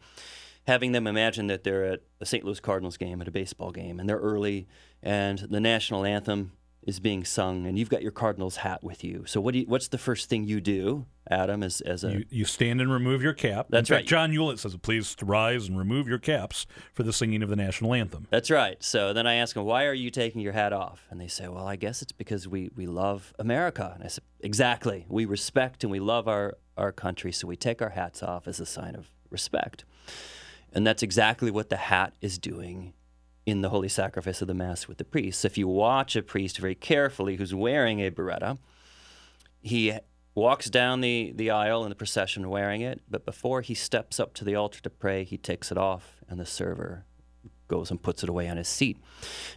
having 0.67 0.91
them 0.91 1.07
imagine 1.07 1.47
that 1.47 1.63
they're 1.63 1.85
at 1.85 2.01
a 2.21 2.25
St. 2.25 2.43
Louis 2.43 2.59
Cardinals 2.59 2.97
game, 2.97 3.21
at 3.21 3.27
a 3.27 3.31
baseball 3.31 3.71
game, 3.71 3.99
and 3.99 4.07
they're 4.07 4.17
early, 4.17 4.67
and 5.01 5.39
the 5.39 5.59
national 5.59 6.05
anthem 6.05 6.51
is 6.85 6.99
being 6.99 7.23
sung, 7.23 7.65
and 7.65 7.77
you've 7.77 7.89
got 7.89 8.01
your 8.01 8.11
Cardinals 8.11 8.57
hat 8.57 8.83
with 8.83 9.03
you. 9.03 9.23
So 9.25 9.39
what 9.39 9.53
do 9.53 9.59
you, 9.59 9.65
what's 9.65 9.87
the 9.87 9.97
first 9.97 10.29
thing 10.29 10.43
you 10.43 10.59
do, 10.61 11.05
Adam? 11.29 11.63
As 11.63 11.81
as 11.81 12.03
a 12.03 12.11
you, 12.11 12.25
you 12.29 12.45
stand 12.45 12.81
and 12.81 12.91
remove 12.91 13.21
your 13.21 13.33
cap. 13.33 13.67
That's 13.69 13.89
In 13.89 13.95
right. 13.95 14.05
John 14.05 14.31
Ulett 14.31 14.59
says, 14.59 14.75
"Please 14.77 15.15
rise 15.21 15.67
and 15.67 15.77
remove 15.77 16.07
your 16.07 16.19
caps 16.19 16.65
for 16.93 17.03
the 17.03 17.13
singing 17.13 17.41
of 17.43 17.49
the 17.49 17.55
national 17.55 17.93
anthem." 17.93 18.27
That's 18.29 18.51
right. 18.51 18.81
So 18.83 19.13
then 19.13 19.27
I 19.27 19.35
ask 19.35 19.55
them, 19.55 19.65
"Why 19.65 19.85
are 19.85 19.93
you 19.93 20.09
taking 20.09 20.41
your 20.41 20.53
hat 20.53 20.73
off?" 20.73 21.05
And 21.09 21.19
they 21.19 21.27
say, 21.27 21.47
"Well, 21.47 21.67
I 21.67 21.75
guess 21.75 22.01
it's 22.01 22.11
because 22.11 22.47
we 22.47 22.69
we 22.75 22.85
love 22.85 23.33
America." 23.39 23.91
And 23.95 24.03
I 24.03 24.07
said, 24.07 24.23
"Exactly. 24.41 25.05
We 25.09 25.25
respect 25.25 25.83
and 25.83 25.91
we 25.91 25.99
love 25.99 26.27
our 26.27 26.57
our 26.77 26.91
country, 26.91 27.31
so 27.31 27.47
we 27.47 27.55
take 27.55 27.81
our 27.81 27.89
hats 27.89 28.21
off 28.23 28.47
as 28.47 28.59
a 28.59 28.65
sign 28.65 28.95
of 28.95 29.09
respect." 29.29 29.85
And 30.75 30.87
that's 30.87 31.03
exactly 31.03 31.51
what 31.51 31.69
the 31.69 31.77
hat 31.77 32.13
is 32.19 32.39
doing 32.39 32.93
in 33.45 33.61
the 33.61 33.69
holy 33.69 33.89
sacrifice 33.89 34.41
of 34.41 34.47
the 34.47 34.53
Mass 34.53 34.87
with 34.87 34.97
the 34.97 35.03
priest. 35.03 35.43
If 35.43 35.57
you 35.57 35.67
watch 35.67 36.15
a 36.15 36.23
priest 36.23 36.57
very 36.57 36.75
carefully 36.75 37.35
who's 37.35 37.53
wearing 37.53 37.99
a 37.99 38.09
biretta, 38.09 38.57
he 39.61 39.93
walks 40.35 40.69
down 40.69 41.01
the, 41.01 41.33
the 41.35 41.51
aisle 41.51 41.83
in 41.83 41.89
the 41.89 41.95
procession 41.95 42.49
wearing 42.49 42.81
it, 42.81 43.01
but 43.09 43.25
before 43.25 43.61
he 43.61 43.73
steps 43.73 44.19
up 44.19 44.33
to 44.33 44.45
the 44.45 44.55
altar 44.55 44.81
to 44.81 44.89
pray, 44.89 45.23
he 45.23 45.37
takes 45.37 45.71
it 45.71 45.77
off, 45.77 46.21
and 46.27 46.39
the 46.39 46.45
server 46.45 47.05
goes 47.67 47.91
and 47.91 48.01
puts 48.01 48.23
it 48.23 48.29
away 48.29 48.47
on 48.47 48.57
his 48.57 48.67
seat. 48.67 48.97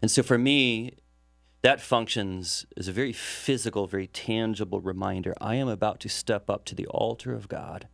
And 0.02 0.10
so 0.10 0.22
for 0.22 0.38
me, 0.38 0.96
that 1.62 1.80
functions 1.80 2.66
as 2.76 2.88
a 2.88 2.92
very 2.92 3.12
physical, 3.12 3.86
very 3.86 4.06
tangible 4.06 4.80
reminder 4.80 5.34
I 5.40 5.56
am 5.56 5.68
about 5.68 6.00
to 6.00 6.08
step 6.08 6.50
up 6.50 6.64
to 6.66 6.74
the 6.74 6.86
altar 6.86 7.32
of 7.32 7.48
God, 7.48 7.88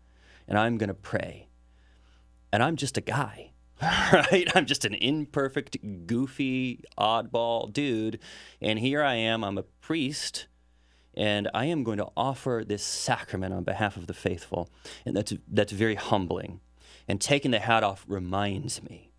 and 0.48 0.58
I'm 0.58 0.76
going 0.76 0.88
to 0.88 0.94
pray. 0.94 1.48
And 2.52 2.62
I'm 2.62 2.76
just 2.76 2.98
a 2.98 3.00
guy. 3.00 3.51
right? 4.12 4.48
I'm 4.54 4.66
just 4.66 4.84
an 4.84 4.94
imperfect, 4.94 5.76
goofy, 6.06 6.84
oddball 6.96 7.72
dude. 7.72 8.20
And 8.60 8.78
here 8.78 9.02
I 9.02 9.14
am, 9.14 9.42
I'm 9.42 9.58
a 9.58 9.64
priest 9.64 10.46
and 11.14 11.50
I 11.52 11.66
am 11.66 11.82
going 11.82 11.98
to 11.98 12.08
offer 12.16 12.62
this 12.66 12.82
sacrament 12.82 13.52
on 13.52 13.64
behalf 13.64 13.96
of 13.96 14.06
the 14.06 14.14
faithful. 14.14 14.70
And 15.04 15.16
that's, 15.16 15.34
that's 15.48 15.72
very 15.72 15.96
humbling. 15.96 16.60
And 17.08 17.20
taking 17.20 17.50
the 17.50 17.58
hat 17.58 17.82
off 17.82 18.04
reminds 18.06 18.82
me. 18.82 19.10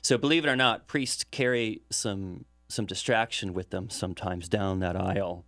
So, 0.00 0.16
believe 0.16 0.44
it 0.44 0.48
or 0.48 0.56
not, 0.56 0.86
priests 0.86 1.24
carry 1.24 1.82
some, 1.90 2.44
some 2.68 2.86
distraction 2.86 3.52
with 3.52 3.70
them 3.70 3.90
sometimes 3.90 4.48
down 4.48 4.78
that 4.80 4.96
aisle. 4.96 5.44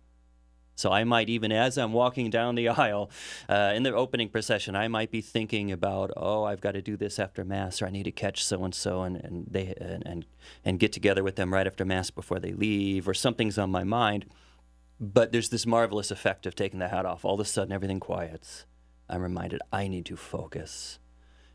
So 0.77 0.91
I 0.91 1.03
might 1.03 1.27
even, 1.27 1.51
as 1.51 1.75
I'm 1.75 1.91
walking 1.91 2.29
down 2.29 2.53
the 2.53 2.69
aisle 2.69 3.09
uh, 3.49 3.73
in 3.75 3.81
the 3.81 3.93
opening 3.93 4.29
procession, 4.29 4.75
I 4.75 4.87
might 4.87 5.09
be 5.09 5.21
thinking 5.21 5.71
about, 5.71 6.11
oh, 6.15 6.43
I've 6.43 6.61
got 6.61 6.73
to 6.73 6.83
do 6.83 6.95
this 6.95 7.17
after 7.17 7.43
mass, 7.43 7.81
or 7.81 7.87
I 7.87 7.89
need 7.89 8.03
to 8.03 8.11
catch 8.11 8.45
so 8.45 8.63
and 8.63 8.73
so, 8.73 9.01
and 9.01 9.47
they 9.49 9.73
and, 9.81 10.05
and 10.05 10.25
and 10.63 10.79
get 10.79 10.93
together 10.93 11.23
with 11.23 11.35
them 11.35 11.51
right 11.51 11.65
after 11.65 11.83
mass 11.83 12.11
before 12.11 12.39
they 12.39 12.53
leave, 12.53 13.07
or 13.07 13.15
something's 13.15 13.57
on 13.57 13.71
my 13.71 13.83
mind. 13.83 14.27
But 14.99 15.31
there's 15.31 15.49
this 15.49 15.65
marvelous 15.65 16.11
effect 16.11 16.45
of 16.45 16.55
taking 16.55 16.79
the 16.79 16.87
hat 16.89 17.05
off. 17.05 17.25
All 17.25 17.35
of 17.35 17.39
a 17.39 17.45
sudden, 17.45 17.73
everything 17.73 17.99
quiets. 17.99 18.65
I'm 19.09 19.21
reminded 19.21 19.61
I 19.73 19.87
need 19.87 20.05
to 20.07 20.15
focus, 20.15 20.99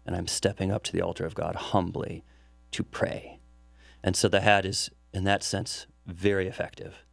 and 0.05 0.17
I'm 0.17 0.27
stepping 0.27 0.73
up 0.73 0.83
to 0.85 0.93
the 0.93 1.03
altar 1.03 1.25
of 1.25 1.37
God 1.37 1.55
humbly 1.55 2.25
to 2.73 2.83
pray. 2.83 3.39
And 4.03 4.17
so 4.17 4.27
the 4.27 4.41
hat 4.41 4.67
is, 4.67 4.91
in 5.13 5.23
that 5.25 5.45
sense, 5.45 5.87
very 6.07 6.49
effective. 6.49 7.05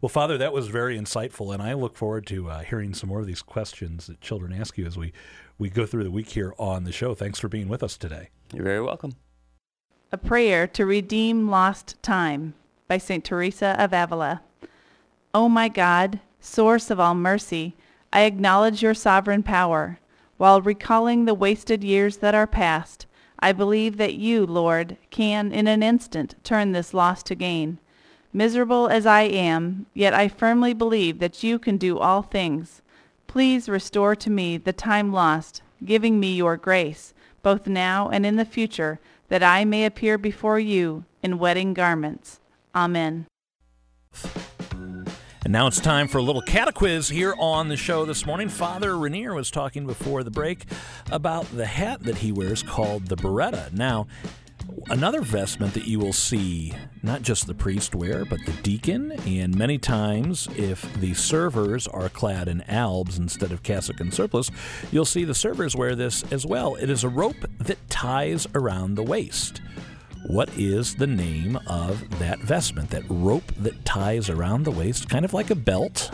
Well, 0.00 0.10
Father, 0.10 0.36
that 0.36 0.52
was 0.52 0.68
very 0.68 0.98
insightful, 0.98 1.54
and 1.54 1.62
I 1.62 1.72
look 1.72 1.96
forward 1.96 2.26
to 2.26 2.50
uh, 2.50 2.60
hearing 2.60 2.92
some 2.92 3.08
more 3.08 3.20
of 3.20 3.26
these 3.26 3.40
questions 3.40 4.06
that 4.06 4.20
children 4.20 4.52
ask 4.52 4.76
you 4.76 4.84
as 4.84 4.98
we, 4.98 5.12
we 5.58 5.70
go 5.70 5.86
through 5.86 6.04
the 6.04 6.10
week 6.10 6.28
here 6.28 6.52
on 6.58 6.84
the 6.84 6.92
show. 6.92 7.14
Thanks 7.14 7.38
for 7.38 7.48
being 7.48 7.68
with 7.68 7.82
us 7.82 7.96
today. 7.96 8.28
You're 8.52 8.64
very 8.64 8.82
welcome. 8.82 9.12
A 10.12 10.18
Prayer 10.18 10.66
to 10.68 10.84
Redeem 10.84 11.48
Lost 11.48 12.00
Time 12.02 12.54
by 12.88 12.98
St. 12.98 13.24
Teresa 13.24 13.74
of 13.78 13.94
Avila. 13.94 14.42
O 15.32 15.48
my 15.48 15.68
God, 15.68 16.20
source 16.40 16.90
of 16.90 17.00
all 17.00 17.14
mercy, 17.14 17.74
I 18.12 18.22
acknowledge 18.22 18.82
your 18.82 18.94
sovereign 18.94 19.42
power. 19.42 19.98
While 20.36 20.60
recalling 20.60 21.24
the 21.24 21.34
wasted 21.34 21.82
years 21.82 22.18
that 22.18 22.34
are 22.34 22.46
past, 22.46 23.06
I 23.38 23.52
believe 23.52 23.96
that 23.96 24.14
you, 24.14 24.44
Lord, 24.44 24.98
can 25.10 25.52
in 25.52 25.66
an 25.66 25.82
instant 25.82 26.34
turn 26.44 26.72
this 26.72 26.92
loss 26.92 27.22
to 27.24 27.34
gain. 27.34 27.78
Miserable 28.32 28.88
as 28.88 29.06
I 29.06 29.22
am, 29.22 29.86
yet 29.94 30.12
I 30.12 30.28
firmly 30.28 30.74
believe 30.74 31.18
that 31.20 31.42
you 31.42 31.58
can 31.58 31.76
do 31.76 31.98
all 31.98 32.22
things. 32.22 32.82
Please 33.26 33.68
restore 33.68 34.14
to 34.16 34.30
me 34.30 34.56
the 34.56 34.72
time 34.72 35.12
lost, 35.12 35.62
giving 35.84 36.20
me 36.20 36.34
your 36.34 36.56
grace, 36.56 37.14
both 37.42 37.66
now 37.66 38.08
and 38.08 38.26
in 38.26 38.36
the 38.36 38.44
future, 38.44 38.98
that 39.28 39.42
I 39.42 39.64
may 39.64 39.84
appear 39.84 40.18
before 40.18 40.58
you 40.58 41.04
in 41.22 41.38
wedding 41.38 41.74
garments. 41.74 42.40
Amen. 42.74 43.26
And 45.44 45.52
now 45.52 45.68
it's 45.68 45.80
time 45.80 46.08
for 46.08 46.18
a 46.18 46.22
little 46.22 46.42
catequiz 46.42 47.08
here 47.10 47.32
on 47.38 47.68
the 47.68 47.76
show 47.76 48.04
this 48.04 48.26
morning. 48.26 48.48
Father 48.48 48.98
Rennier 48.98 49.32
was 49.32 49.48
talking 49.48 49.86
before 49.86 50.24
the 50.24 50.30
break 50.30 50.64
about 51.12 51.44
the 51.56 51.66
hat 51.66 52.02
that 52.02 52.16
he 52.16 52.32
wears 52.32 52.64
called 52.64 53.06
the 53.06 53.16
biretta. 53.16 53.72
Now, 53.72 54.08
another 54.88 55.20
vestment 55.20 55.74
that 55.74 55.86
you 55.86 55.98
will 55.98 56.12
see 56.12 56.72
not 57.02 57.22
just 57.22 57.46
the 57.46 57.54
priest 57.54 57.94
wear, 57.94 58.24
but 58.24 58.38
the 58.46 58.52
deacon, 58.62 59.12
and 59.26 59.56
many 59.56 59.78
times, 59.78 60.48
if 60.56 60.92
the 61.00 61.14
servers 61.14 61.86
are 61.86 62.08
clad 62.08 62.48
in 62.48 62.62
albs 62.62 63.18
instead 63.18 63.52
of 63.52 63.62
cassock 63.62 64.00
and 64.00 64.12
surplice, 64.12 64.50
you'll 64.90 65.04
see 65.04 65.24
the 65.24 65.34
servers 65.34 65.76
wear 65.76 65.94
this 65.94 66.24
as 66.32 66.46
well. 66.46 66.74
It 66.76 66.90
is 66.90 67.04
a 67.04 67.08
rope 67.08 67.36
that 67.58 67.90
ties 67.90 68.46
around 68.54 68.94
the 68.94 69.02
waist. 69.02 69.60
What 70.28 70.48
is 70.58 70.96
the 70.96 71.06
name 71.06 71.58
of 71.68 72.18
that 72.18 72.40
vestment, 72.40 72.90
that 72.90 73.04
rope 73.08 73.52
that 73.58 73.84
ties 73.84 74.28
around 74.28 74.64
the 74.64 74.72
waist, 74.72 75.08
kind 75.08 75.24
of 75.24 75.32
like 75.32 75.50
a 75.50 75.54
belt? 75.54 76.10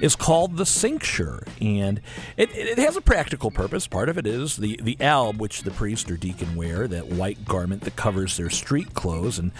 Is 0.00 0.14
called 0.14 0.56
the 0.56 0.66
cincture, 0.66 1.42
and 1.60 2.00
it, 2.36 2.54
it, 2.54 2.78
has 2.78 2.96
a 2.96 3.00
practical 3.00 3.50
purpose. 3.50 3.86
Part 3.86 4.08
of 4.08 4.16
it 4.16 4.26
is 4.26 4.56
the, 4.56 4.78
the 4.82 4.96
alb, 5.00 5.40
which 5.40 5.62
the 5.62 5.70
priest 5.70 6.10
or 6.10 6.16
deacon 6.16 6.54
wear, 6.54 6.86
that 6.86 7.08
white 7.08 7.44
garment 7.44 7.82
that 7.82 7.96
covers 7.96 8.36
their 8.36 8.50
street 8.50 8.94
clothes, 8.94 9.38
and 9.38 9.50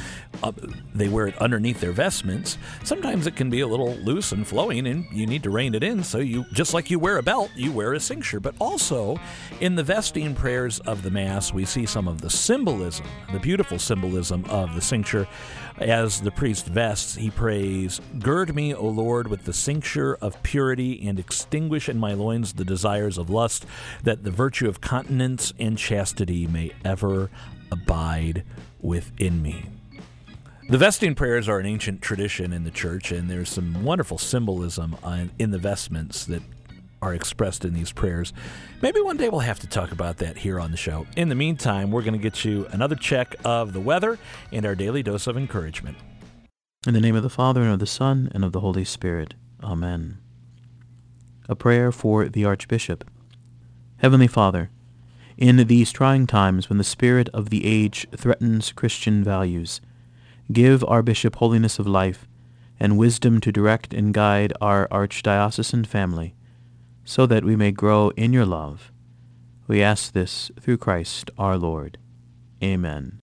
uh, 0.43 0.53
they 0.95 1.09
wear 1.09 1.27
it 1.27 1.37
underneath 1.39 1.81
their 1.81 1.93
vestments. 1.93 2.57
Sometimes 2.85 3.27
it 3.27 3.35
can 3.35 3.51
be 3.51 3.61
a 3.61 3.67
little 3.67 3.95
loose 3.97 4.33
and 4.33 4.47
flowing, 4.47 4.87
and 4.87 5.07
you 5.13 5.27
need 5.27 5.43
to 5.43 5.51
rein 5.51 5.75
it 5.75 5.83
in. 5.83 6.05
So 6.05 6.19
you, 6.19 6.45
just 6.53 6.73
like 6.73 6.91
you 6.91 6.99
wear 6.99 7.19
a 7.19 7.23
belt, 7.23 7.51
you 7.57 7.73
wear 7.73 7.95
a 7.95 8.01
cincture. 8.01 8.39
But 8.39 8.55
also, 8.61 9.19
in 9.61 9.75
the 9.75 9.83
vesting 9.83 10.35
prayers 10.35 10.79
of 10.81 11.03
the 11.03 11.11
Mass, 11.11 11.53
we 11.53 11.65
see 11.65 11.87
some 11.87 12.07
of 12.07 12.21
the 12.21 12.31
symbolism, 12.31 13.07
the 13.33 13.41
beautiful 13.41 13.79
symbolism 13.79 14.45
of 14.49 14.75
the 14.75 14.81
cincture. 14.81 15.27
As 15.81 16.21
the 16.21 16.33
priest 16.33 16.67
vests, 16.67 17.15
he 17.15 17.31
prays, 17.31 18.01
Gird 18.19 18.53
me, 18.55 18.75
O 18.75 18.87
Lord, 18.87 19.29
with 19.29 19.45
the 19.45 19.53
cincture 19.53 20.17
of 20.29 20.41
purity, 20.45 21.05
and 21.09 21.19
extinguish 21.19 21.89
in 21.89 21.99
my 21.99 22.13
loins 22.13 22.53
the 22.53 22.65
desires 22.65 23.19
of 23.19 23.29
lust, 23.29 23.67
that 24.05 24.23
the 24.23 24.31
virtue 24.31 24.69
of 24.69 24.81
continence 24.81 25.53
and 25.59 25.77
chastity 25.77 26.47
may 26.47 26.71
ever 26.85 27.29
abide 27.73 28.45
within 28.81 29.43
me. 29.43 29.65
The 30.71 30.79
vesting 30.79 31.15
prayers 31.15 31.49
are 31.49 31.59
an 31.59 31.67
ancient 31.67 32.03
tradition 32.03 32.53
in 32.53 32.63
the 32.63 32.71
church, 32.71 33.11
and 33.11 33.29
there's 33.29 33.49
some 33.49 33.83
wonderful 33.83 34.19
symbolism 34.19 34.97
in 35.39 35.51
the 35.51 35.59
vestments 35.59 36.27
that 36.27 36.43
are 37.01 37.15
expressed 37.15 37.65
in 37.65 37.75
these 37.75 37.93
prayers. 37.93 38.33
Maybe 38.83 39.01
one 39.01 39.17
day 39.17 39.29
we'll 39.29 39.41
have 39.41 39.61
to 39.61 39.67
talk 39.67 39.93
about 39.93 40.19
that 40.19 40.37
here 40.37 40.61
on 40.61 40.71
the 40.71 40.77
show. 40.77 41.07
In 41.17 41.29
the 41.29 41.35
meantime, 41.35 41.91
we're 41.91 42.03
going 42.03 42.13
to 42.13 42.19
get 42.19 42.45
you 42.45 42.67
another 42.71 42.97
check 42.97 43.35
of 43.45 43.73
the 43.73 43.81
weather 43.81 44.19
and 44.53 44.67
our 44.67 44.75
daily 44.75 45.03
dose 45.03 45.27
of 45.27 45.37
encouragement. 45.37 45.97
In 46.87 46.95
the 46.95 47.01
name 47.01 47.17
of 47.17 47.23
the 47.23 47.31
Father, 47.31 47.63
and 47.63 47.73
of 47.73 47.79
the 47.79 47.87
Son, 47.87 48.31
and 48.35 48.45
of 48.45 48.53
the 48.53 48.61
Holy 48.61 48.85
Spirit. 48.85 49.35
Amen. 49.63 50.19
A 51.49 51.57
prayer 51.57 51.91
for 51.91 52.29
the 52.29 52.45
Archbishop. 52.45 53.09
Heavenly 53.99 54.29
Father, 54.29 54.71
in 55.37 55.57
these 55.67 55.93
trying 55.93 56.27
times 56.27 56.69
when 56.69 56.79
the 56.79 56.85
spirit 56.85 57.29
of 57.31 57.51
the 57.51 57.65
age 57.65 58.07
threatens 58.17 58.73
Christian 58.73 59.25
values, 59.25 59.81
give 60.53 60.85
our 60.85 61.03
bishop 61.03 61.37
holiness 61.37 61.79
of 61.79 61.87
life 61.87 62.27
and 62.81 62.99
wisdom 62.99 63.41
to 63.41 63.53
direct 63.53 63.93
and 63.93 64.15
guide 64.15 64.53
our 64.61 64.89
archdiocesan 64.89 65.87
family 65.87 66.35
so 67.05 67.27
that 67.27 67.45
we 67.45 67.57
may 67.57 67.71
grow 67.71 68.11
in 68.11 68.33
your 68.33 68.47
love. 68.47 68.93
We 69.67 69.83
ask 69.83 70.13
this 70.13 70.51
through 70.61 70.79
Christ 70.79 71.31
our 71.39 71.57
Lord. 71.57 71.99
Amen. 72.63 73.21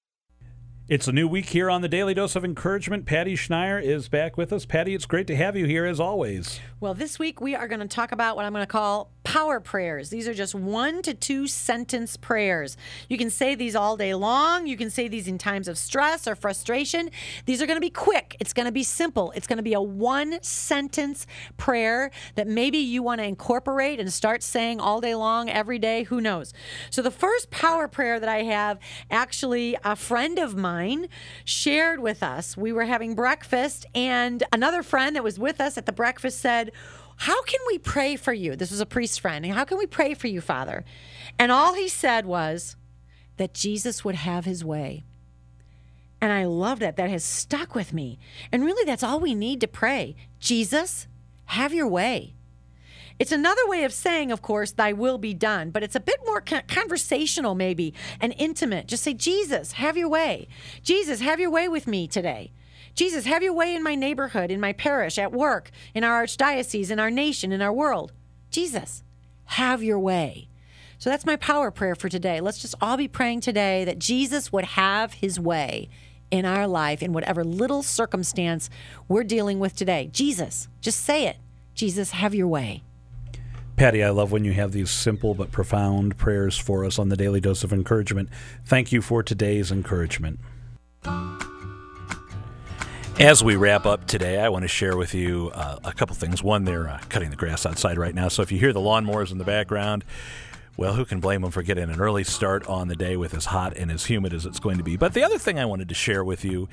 It's 0.88 1.08
a 1.08 1.12
new 1.12 1.27
week 1.27 1.48
here 1.48 1.68
on 1.68 1.82
the 1.82 1.88
Daily 1.88 2.13
Dose 2.13 2.36
of 2.36 2.46
Encouragement. 2.46 3.08
Patty 3.08 3.34
Schneier 3.34 3.82
is 3.82 4.08
back 4.08 4.38
with 4.38 4.54
us. 4.54 4.68
Patty, 4.68 4.94
it's 4.94 5.08
great 5.08 5.25
to 5.25 5.36
have 5.36 5.56
you 5.56 5.65
here 5.65 5.84
as 5.84 6.00
always. 6.00 6.60
Well, 6.80 6.94
this 6.94 7.18
week 7.18 7.42
we 7.42 7.56
are 7.56 7.68
going 7.68 7.80
to 7.80 7.88
talk 7.88 8.12
about 8.12 8.36
what 8.36 8.46
I'm 8.46 8.54
going 8.54 8.62
to 8.62 8.72
call 8.72 9.10
power 9.25 9.60
prayers. 9.60 10.10
These 10.10 10.27
are 10.27 10.34
just 10.34 10.55
one 10.55 11.01
to 11.01 11.13
two 11.13 11.48
sentence 11.48 12.15
prayers. 12.15 12.77
You 13.10 13.17
can 13.17 13.29
say 13.29 13.55
these 13.55 13.75
all 13.75 13.98
day 13.98 14.13
long. 14.13 14.67
You 14.67 14.77
can 14.77 14.89
say 14.89 15.10
these 15.10 15.27
in 15.27 15.38
times 15.38 15.67
of 15.67 15.77
stress 15.77 16.27
or 16.27 16.36
frustration. 16.36 17.10
These 17.46 17.62
are 17.62 17.65
going 17.65 17.75
to 17.75 17.82
be 17.82 17.89
quick. 17.89 18.38
It's 18.39 18.53
going 18.53 18.67
to 18.67 18.72
be 18.72 18.84
simple. 18.84 19.34
It's 19.36 19.48
going 19.48 19.58
to 19.58 19.63
be 19.63 19.74
a 19.74 19.82
one 19.82 20.41
sentence 20.41 21.27
prayer 21.58 22.12
that 22.36 22.48
maybe 22.48 22.77
you 22.77 23.03
want 23.03 23.20
to 23.20 23.25
incorporate 23.25 24.00
and 24.00 24.13
start 24.13 24.44
saying 24.44 24.79
all 24.79 25.01
day 25.01 25.15
long, 25.15 25.50
every 25.50 25.79
day. 25.79 26.03
Who 26.03 26.22
knows? 26.22 26.53
So, 26.89 27.01
the 27.01 27.12
first 27.12 27.50
power 27.50 27.88
prayer 27.88 28.20
that 28.20 28.29
I 28.29 28.44
have, 28.44 28.79
actually, 29.10 29.75
a 29.84 29.96
friend 29.96 30.38
of 30.38 30.55
mine 30.55 31.08
shared 31.44 32.00
with 32.00 32.22
us. 32.22 32.55
We 32.55 32.72
were 32.72 32.86
having 32.86 33.15
breakfast, 33.15 33.88
and 33.96 34.44
another 34.53 34.84
friend 34.84 35.15
that 35.15 35.24
was 35.24 35.39
with 35.39 35.60
us 35.60 35.77
at 35.77 35.88
the 35.88 35.91
breakfast 35.91 36.39
said, 36.39 36.72
how 37.17 37.43
can 37.43 37.60
we 37.67 37.77
pray 37.77 38.15
for 38.15 38.34
you? 38.34 38.55
This 38.55 38.72
was 38.72 38.81
a 38.81 38.86
priest 38.86 39.22
friend. 39.22 39.45
How 39.45 39.63
can 39.63 39.77
we 39.77 39.86
pray 39.86 40.13
for 40.13 40.27
you, 40.27 40.41
Father? 40.41 40.84
And 41.39 41.51
all 41.51 41.74
he 41.74 41.88
said 41.88 42.25
was 42.25 42.75
that 43.38 43.53
Jesus 43.53 44.03
would 44.03 44.15
have 44.15 44.45
his 44.45 44.63
way. 44.63 45.03
And 46.22 46.31
I 46.31 46.45
love 46.45 46.79
that. 46.79 46.98
That 46.98 47.10
has 47.10 47.24
stuck 47.24 47.75
with 47.75 47.93
me. 47.93 48.19
And 48.51 48.63
really, 48.63 48.86
that's 48.86 49.03
all 49.03 49.19
we 49.19 49.36
need 49.36 49.62
to 49.62 49.67
pray 49.67 50.15
Jesus, 50.39 51.07
have 51.45 51.74
your 51.74 51.88
way. 51.88 52.34
It's 53.17 53.31
another 53.31 53.65
way 53.67 53.86
of 53.86 53.93
saying, 53.93 54.31
of 54.31 54.41
course, 54.41 54.72
thy 54.72 54.91
will 54.91 55.17
be 55.17 55.34
done, 55.34 55.69
but 55.69 55.84
it's 55.84 55.95
a 55.95 56.01
bit 56.01 56.19
more 56.25 56.41
conversational, 56.41 57.55
maybe, 57.55 57.93
and 58.19 58.36
intimate. 58.38 58.88
Just 58.88 59.03
say, 59.03 59.13
Jesus, 59.13 59.74
have 59.74 59.95
your 59.95 60.10
way. 60.10 60.50
Jesus, 60.84 61.22
have 61.22 61.39
your 61.39 61.50
way 61.50 61.69
with 61.69 61.88
me 61.88 62.07
today. 62.07 62.51
Jesus, 62.96 63.25
have 63.25 63.44
your 63.44 63.54
way 63.54 63.75
in 63.75 63.84
my 63.84 63.94
neighborhood, 63.94 64.50
in 64.50 64.62
my 64.62 64.72
parish, 64.72 65.18
at 65.18 65.34
work, 65.34 65.70
in 65.94 66.04
our 66.04 66.24
archdiocese, 66.24 66.90
in 66.90 67.00
our 67.00 67.12
nation, 67.12 67.52
in 67.52 67.62
our 67.62 67.74
world. 67.74 68.14
Jesus, 68.50 69.04
have 69.46 69.84
your 69.84 70.00
way. 70.00 70.48
So 70.98 71.10
that's 71.10 71.25
my 71.25 71.36
power 71.36 71.72
prayer 71.72 71.96
for 71.96 72.08
today. 72.08 72.40
Let's 72.40 72.60
just 72.60 72.75
all 72.82 72.96
be 72.96 73.10
praying 73.10 73.42
today 73.42 73.84
that 73.84 74.00
Jesus 74.00 74.52
would 74.54 74.64
have 74.64 75.16
his 75.16 75.38
way 75.40 75.90
in 76.32 76.46
our 76.46 76.68
life, 76.68 77.04
in 77.04 77.12
whatever 77.12 77.44
little 77.44 77.84
circumstance 77.84 78.70
we're 79.08 79.24
dealing 79.24 79.60
with 79.60 79.75
today. 79.75 80.10
Jesus, 80.12 80.70
just 80.80 81.04
say 81.04 81.28
it. 81.28 81.38
Jesus, 81.74 82.12
have 82.12 82.34
your 82.34 82.48
way. 82.48 82.82
Patty, 83.75 84.02
I 84.02 84.10
love 84.10 84.32
when 84.32 84.46
you 84.46 84.54
have 84.54 84.72
these 84.72 84.90
simple 84.90 85.36
but 85.36 85.52
profound 85.52 86.18
prayers 86.18 86.58
for 86.58 86.86
us 86.86 86.98
on 86.98 87.10
the 87.10 87.18
Daily 87.18 87.42
Dose 87.42 87.66
of 87.66 87.74
Encouragement. 87.74 88.30
Thank 88.64 88.94
you 88.94 89.02
for 89.02 89.22
today's 89.22 89.70
encouragement. 89.70 90.40
As 93.17 93.41
we 93.41 93.55
wrap 93.55 93.86
up 93.86 94.07
today, 94.07 94.41
I 94.41 94.50
want 94.50 94.63
to 94.63 94.67
share 94.67 94.98
with 94.98 95.13
you 95.13 95.50
uh, 95.53 95.79
a 95.86 95.93
couple 95.93 96.17
things. 96.17 96.43
One, 96.43 96.65
they're 96.65 96.89
uh, 96.89 97.00
cutting 97.07 97.29
the 97.29 97.38
grass 97.38 97.65
outside 97.65 97.98
right 97.98 98.13
now, 98.13 98.27
so 98.27 98.41
if 98.41 98.51
you 98.51 98.60
hear 98.60 98.74
the 98.74 98.81
lawnmowers 98.81 99.31
in 99.31 99.38
the 99.38 99.45
background, 99.45 100.03
well, 100.75 100.95
who 100.95 101.05
can 101.05 101.22
blame 101.22 101.41
them 101.41 101.50
for 101.50 101.63
getting 101.63 101.89
an 101.89 102.01
early 102.01 102.25
start 102.25 102.67
on 102.67 102.89
the 102.89 102.95
day 102.95 103.15
with 103.15 103.34
as 103.34 103.45
hot 103.45 103.77
and 103.77 103.89
as 103.89 104.05
humid 104.05 104.34
as 104.34 104.45
it's 104.45 104.60
going 104.60 104.77
to 104.79 104.84
be? 104.84 104.98
But 104.98 105.13
the 105.13 105.24
other 105.24 105.38
thing 105.38 105.57
I 105.57 105.63
wanted 105.63 105.88
to 105.88 105.95
share 105.95 106.25
with 106.25 106.43
you 106.43 106.67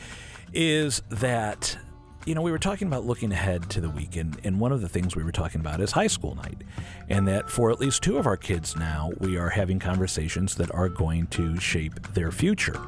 is 0.53 1.01
that, 1.11 1.79
you 2.27 2.35
know, 2.35 2.43
we 2.43 2.51
were 2.51 2.59
talking 2.59 2.89
about 2.89 3.05
looking 3.07 3.31
ahead 3.31 3.71
to 3.71 3.81
the 3.81 3.91
weekend, 3.91 4.41
and 4.43 4.59
one 4.59 4.73
of 4.73 4.81
the 4.81 4.89
things 4.89 5.15
we 5.15 5.23
were 5.23 5.31
talking 5.31 5.61
about 5.61 5.81
is 5.81 5.93
high 5.93 6.09
school 6.09 6.35
night. 6.35 6.63
And 7.09 7.29
that 7.29 7.51
for 7.51 7.71
at 7.71 7.79
least 7.79 8.03
two 8.03 8.19
of 8.19 8.27
our 8.27 8.37
kids 8.37 8.75
now, 8.75 9.13
we 9.21 9.37
are 9.37 9.51
having 9.51 9.79
conversations 9.79 10.57
that 10.57 10.75
are 10.75 10.89
going 10.89 11.29
to 11.29 11.61
shape 11.61 12.03
their 12.15 12.33
future. 12.33 12.81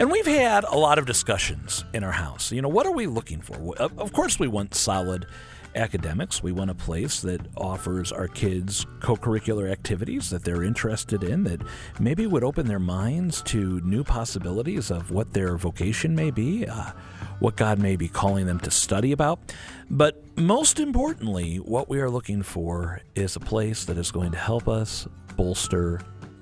And 0.00 0.10
we've 0.10 0.24
had 0.24 0.64
a 0.64 0.78
lot 0.78 0.98
of 0.98 1.04
discussions 1.04 1.84
in 1.92 2.02
our 2.02 2.10
house. 2.10 2.50
You 2.50 2.62
know, 2.62 2.70
what 2.70 2.86
are 2.86 2.92
we 2.92 3.06
looking 3.06 3.42
for? 3.42 3.76
Of 3.76 4.14
course, 4.14 4.38
we 4.38 4.48
want 4.48 4.74
solid 4.74 5.26
academics. 5.74 6.42
We 6.42 6.52
want 6.52 6.70
a 6.70 6.74
place 6.74 7.20
that 7.20 7.42
offers 7.54 8.10
our 8.10 8.26
kids 8.26 8.86
co 9.00 9.14
curricular 9.14 9.70
activities 9.70 10.30
that 10.30 10.42
they're 10.42 10.64
interested 10.64 11.22
in, 11.22 11.44
that 11.44 11.60
maybe 11.98 12.26
would 12.26 12.42
open 12.42 12.66
their 12.66 12.78
minds 12.78 13.42
to 13.42 13.78
new 13.82 14.02
possibilities 14.02 14.90
of 14.90 15.10
what 15.10 15.34
their 15.34 15.58
vocation 15.58 16.14
may 16.14 16.30
be, 16.30 16.66
uh, 16.66 16.92
what 17.40 17.56
God 17.56 17.78
may 17.78 17.96
be 17.96 18.08
calling 18.08 18.46
them 18.46 18.58
to 18.60 18.70
study 18.70 19.12
about. 19.12 19.52
But 19.90 20.16
most 20.38 20.80
importantly, 20.80 21.56
what 21.56 21.90
we 21.90 22.00
are 22.00 22.08
looking 22.08 22.42
for 22.42 23.02
is 23.14 23.36
a 23.36 23.40
place 23.40 23.84
that 23.84 23.98
is 23.98 24.10
going 24.10 24.32
to 24.32 24.38
help 24.38 24.66
us 24.66 25.06
bolster 25.36 26.00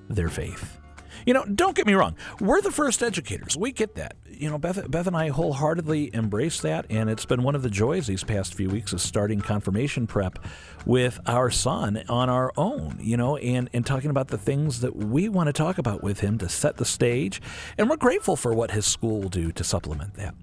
their 0.08 0.28
faith. 0.28 0.77
You 1.26 1.34
know, 1.34 1.44
don't 1.44 1.76
get 1.76 1.86
me 1.86 1.94
wrong. 1.94 2.16
We're 2.40 2.60
the 2.60 2.70
first 2.70 3.02
educators. 3.02 3.56
We 3.56 3.72
get 3.72 3.94
that. 3.96 4.16
You 4.30 4.50
know, 4.50 4.58
Beth, 4.58 4.90
Beth 4.90 5.06
and 5.06 5.16
I 5.16 5.28
wholeheartedly 5.28 6.14
embrace 6.14 6.60
that, 6.60 6.86
and 6.90 7.10
it's 7.10 7.24
been 7.24 7.42
one 7.42 7.54
of 7.54 7.62
the 7.62 7.70
joys 7.70 8.06
these 8.06 8.24
past 8.24 8.54
few 8.54 8.70
weeks 8.70 8.92
of 8.92 9.00
starting 9.00 9.40
confirmation 9.40 10.06
prep 10.06 10.38
with 10.86 11.20
our 11.26 11.50
son 11.50 12.02
on 12.08 12.28
our 12.28 12.52
own, 12.56 12.98
you 13.00 13.16
know, 13.16 13.36
and, 13.36 13.68
and 13.72 13.84
talking 13.84 14.10
about 14.10 14.28
the 14.28 14.38
things 14.38 14.80
that 14.80 14.94
we 14.96 15.28
want 15.28 15.48
to 15.48 15.52
talk 15.52 15.78
about 15.78 16.02
with 16.02 16.20
him 16.20 16.38
to 16.38 16.48
set 16.48 16.76
the 16.76 16.84
stage. 16.84 17.42
And 17.76 17.90
we're 17.90 17.96
grateful 17.96 18.36
for 18.36 18.54
what 18.54 18.70
his 18.70 18.86
school 18.86 19.20
will 19.20 19.28
do 19.28 19.52
to 19.52 19.64
supplement 19.64 20.14
that. 20.14 20.34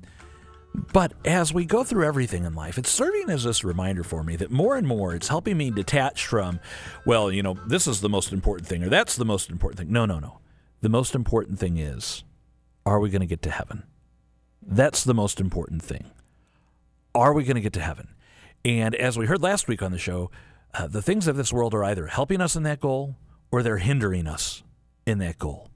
But 0.93 1.13
as 1.23 1.53
we 1.53 1.65
go 1.65 1.83
through 1.83 2.05
everything 2.05 2.43
in 2.43 2.53
life, 2.53 2.77
it's 2.77 2.89
serving 2.89 3.29
as 3.29 3.43
this 3.43 3.63
reminder 3.63 4.03
for 4.03 4.23
me 4.23 4.35
that 4.37 4.51
more 4.51 4.75
and 4.75 4.87
more 4.87 5.15
it's 5.15 5.27
helping 5.27 5.57
me 5.57 5.71
detach 5.71 6.27
from, 6.27 6.59
well, 7.05 7.31
you 7.31 7.41
know, 7.41 7.53
this 7.67 7.87
is 7.87 8.01
the 8.01 8.09
most 8.09 8.33
important 8.33 8.67
thing 8.67 8.83
or 8.83 8.89
that's 8.89 9.15
the 9.15 9.25
most 9.25 9.49
important 9.49 9.79
thing. 9.79 9.91
No, 9.91 10.05
no, 10.05 10.19
no. 10.19 10.39
The 10.85 10.89
most 10.89 11.15
important 11.15 11.57
thing 11.57 11.77
is 11.77 12.23
are 12.85 12.99
we 12.99 13.09
going 13.09 13.21
to 13.21 13.25
get 13.25 13.41
to 13.41 13.49
heaven? 13.49 13.85
That's 14.61 15.03
the 15.03 15.15
most 15.15 15.39
important 15.39 15.81
thing. 15.81 16.11
Are 17.15 17.33
we 17.33 17.43
going 17.43 17.55
to 17.55 17.61
get 17.61 17.73
to 17.73 17.81
heaven? 17.81 18.09
And 18.63 18.93
as 18.93 19.17
we 19.17 19.25
heard 19.25 19.41
last 19.41 19.67
week 19.67 19.81
on 19.81 19.91
the 19.91 19.97
show, 19.97 20.29
uh, 20.75 20.85
the 20.85 21.01
things 21.01 21.27
of 21.27 21.37
this 21.37 21.51
world 21.51 21.73
are 21.73 21.83
either 21.83 22.05
helping 22.05 22.39
us 22.39 22.55
in 22.55 22.61
that 22.63 22.81
goal 22.81 23.15
or 23.51 23.63
they're 23.63 23.79
hindering 23.79 24.27
us 24.27 24.61
in 25.07 25.17
that 25.17 25.39
goal. 25.39 25.71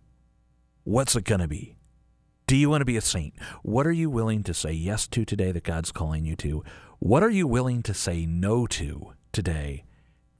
What's 0.83 1.15
it 1.15 1.23
going 1.23 1.41
to 1.41 1.47
be? 1.47 1.75
Do 2.45 2.55
you 2.55 2.69
want 2.69 2.81
to 2.81 2.85
be 2.85 2.97
a 2.97 3.01
saint? 3.01 3.33
What 3.63 3.87
are 3.87 3.91
you 3.91 4.11
willing 4.11 4.43
to 4.43 4.53
say 4.53 4.73
yes 4.73 5.07
to 5.07 5.25
today 5.25 5.51
that 5.51 5.63
God's 5.63 5.91
calling 5.91 6.23
you 6.23 6.35
to? 6.35 6.63
What 6.99 7.23
are 7.23 7.31
you 7.31 7.47
willing 7.47 7.81
to 7.81 7.95
say 7.95 8.27
no 8.27 8.67
to 8.67 9.13
today 9.31 9.85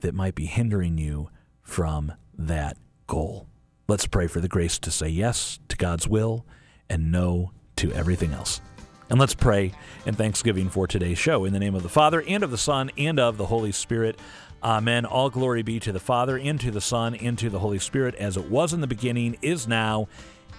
that 0.02 0.14
might 0.14 0.36
be 0.36 0.46
hindering 0.46 1.00
you 1.00 1.32
from 1.64 2.14
that 2.38 2.78
goal? 3.08 3.48
Let's 3.90 4.06
pray 4.06 4.28
for 4.28 4.40
the 4.40 4.48
grace 4.48 4.78
to 4.78 4.92
say 4.92 5.08
yes 5.08 5.60
to 5.68 5.76
God's 5.76 6.08
will 6.08 6.46
and 6.92 7.12
no 7.12 7.54
to 7.78 7.92
everything 7.92 8.34
else. 8.34 8.62
And 9.10 9.20
let's 9.20 9.34
pray 9.34 9.72
in 10.06 10.14
thanksgiving 10.14 10.70
for 10.70 10.86
today's 10.86 11.18
show. 11.18 11.44
In 11.44 11.54
the 11.54 11.60
name 11.60 11.74
of 11.74 11.82
the 11.82 11.90
Father, 11.90 12.22
and 12.28 12.44
of 12.44 12.52
the 12.52 12.58
Son, 12.60 12.92
and 13.00 13.20
of 13.20 13.38
the 13.38 13.48
Holy 13.48 13.72
Spirit. 13.72 14.20
Amen. 14.62 15.06
All 15.06 15.32
glory 15.32 15.64
be 15.64 15.80
to 15.80 15.92
the 15.92 16.00
Father, 16.00 16.38
and 16.38 16.62
to 16.62 16.70
the 16.70 16.80
Son, 16.80 17.16
and 17.16 17.36
to 17.40 17.50
the 17.50 17.58
Holy 17.58 17.80
Spirit, 17.80 18.14
as 18.14 18.38
it 18.38 18.48
was 18.48 18.74
in 18.74 18.82
the 18.82 18.86
beginning, 18.86 19.38
is 19.42 19.68
now, 19.68 20.08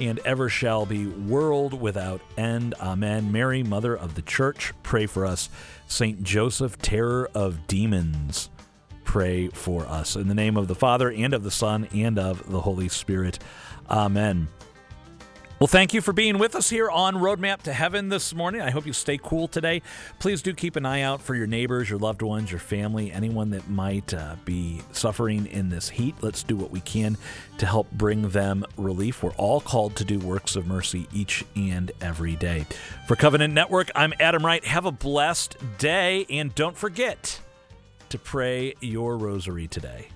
and 0.01 0.19
ever 0.25 0.49
shall 0.49 0.85
be, 0.85 1.07
world 1.07 1.81
without 1.81 2.21
end. 2.37 2.75
Amen. 2.81 3.31
Mary, 3.31 3.63
Mother 3.63 3.95
of 3.95 4.17
the 4.17 4.23
Church, 4.23 4.73
pray 4.83 5.07
for 5.07 5.25
us. 5.25 5.49
Saint 5.87 6.25
Joseph, 6.25 6.79
terror 6.79 7.31
of 7.33 7.69
demons 7.69 8.51
pray 9.11 9.49
for 9.49 9.85
us. 9.89 10.15
In 10.15 10.29
the 10.29 10.37
name 10.37 10.57
of 10.57 10.69
the 10.69 10.75
Father, 10.77 11.11
and 11.11 11.35
of 11.35 11.43
the 11.43 11.51
Son, 11.51 11.89
and 11.93 12.17
of 12.17 12.49
the 12.49 12.61
Holy 12.61 12.89
Spirit. 12.89 13.41
Amen. 13.91 14.47
Well, 15.59 15.67
thank 15.67 15.93
you 15.93 16.01
for 16.01 16.13
being 16.13 16.39
with 16.39 16.55
us 16.55 16.71
here 16.71 16.89
on 16.89 17.17
Roadmap 17.17 17.63
to 17.63 17.73
Heaven 17.73 18.09
this 18.09 18.33
morning. 18.33 18.61
I 18.61 18.71
hope 18.71 18.87
you 18.87 18.93
stay 18.93 19.19
cool 19.21 19.49
today. 19.49 19.83
Please 20.21 20.43
do 20.43 20.55
keep 20.55 20.77
an 20.77 20.87
eye 20.87 21.03
out 21.03 21.21
for 21.21 21.35
your 21.35 21.49
neighbors, 21.49 21.91
your 21.91 21.99
loved 21.99 22.23
ones, 22.23 22.53
your 22.53 22.61
family, 22.61 23.11
anyone 23.11 23.51
that 23.51 23.69
might 23.69 24.15
uh, 24.15 24.37
be 24.45 24.81
suffering 24.93 25.47
in 25.47 25.71
this 25.71 25.89
heat. 25.89 26.15
Let's 26.21 26.45
do 26.45 26.55
what 26.55 26.71
we 26.71 26.81
can 26.81 27.17
to 27.59 27.67
help 27.67 27.91
bring 27.91 28.29
them 28.29 28.65
relief. 28.77 29.25
We're 29.25 29.33
all 29.33 29.61
called 29.61 29.97
to 29.97 30.05
do 30.05 30.21
works 30.21 30.55
of 30.55 30.69
mercy 30.69 31.09
each 31.13 31.45
and 31.57 31.91
every 32.01 32.37
day. 32.37 32.65
For 33.09 33.17
Covenant 33.17 33.55
Network, 33.55 33.91
I'm 33.97 34.15
Adam 34.21 34.47
Wright. 34.47 34.65
Have 34.65 34.85
a 34.85 34.93
blessed 34.93 35.57
day, 35.79 36.27
and 36.31 36.55
don't 36.55 36.77
forget 36.77 37.41
to 38.11 38.19
pray 38.19 38.75
your 38.81 39.17
rosary 39.17 39.67
today. 39.67 40.09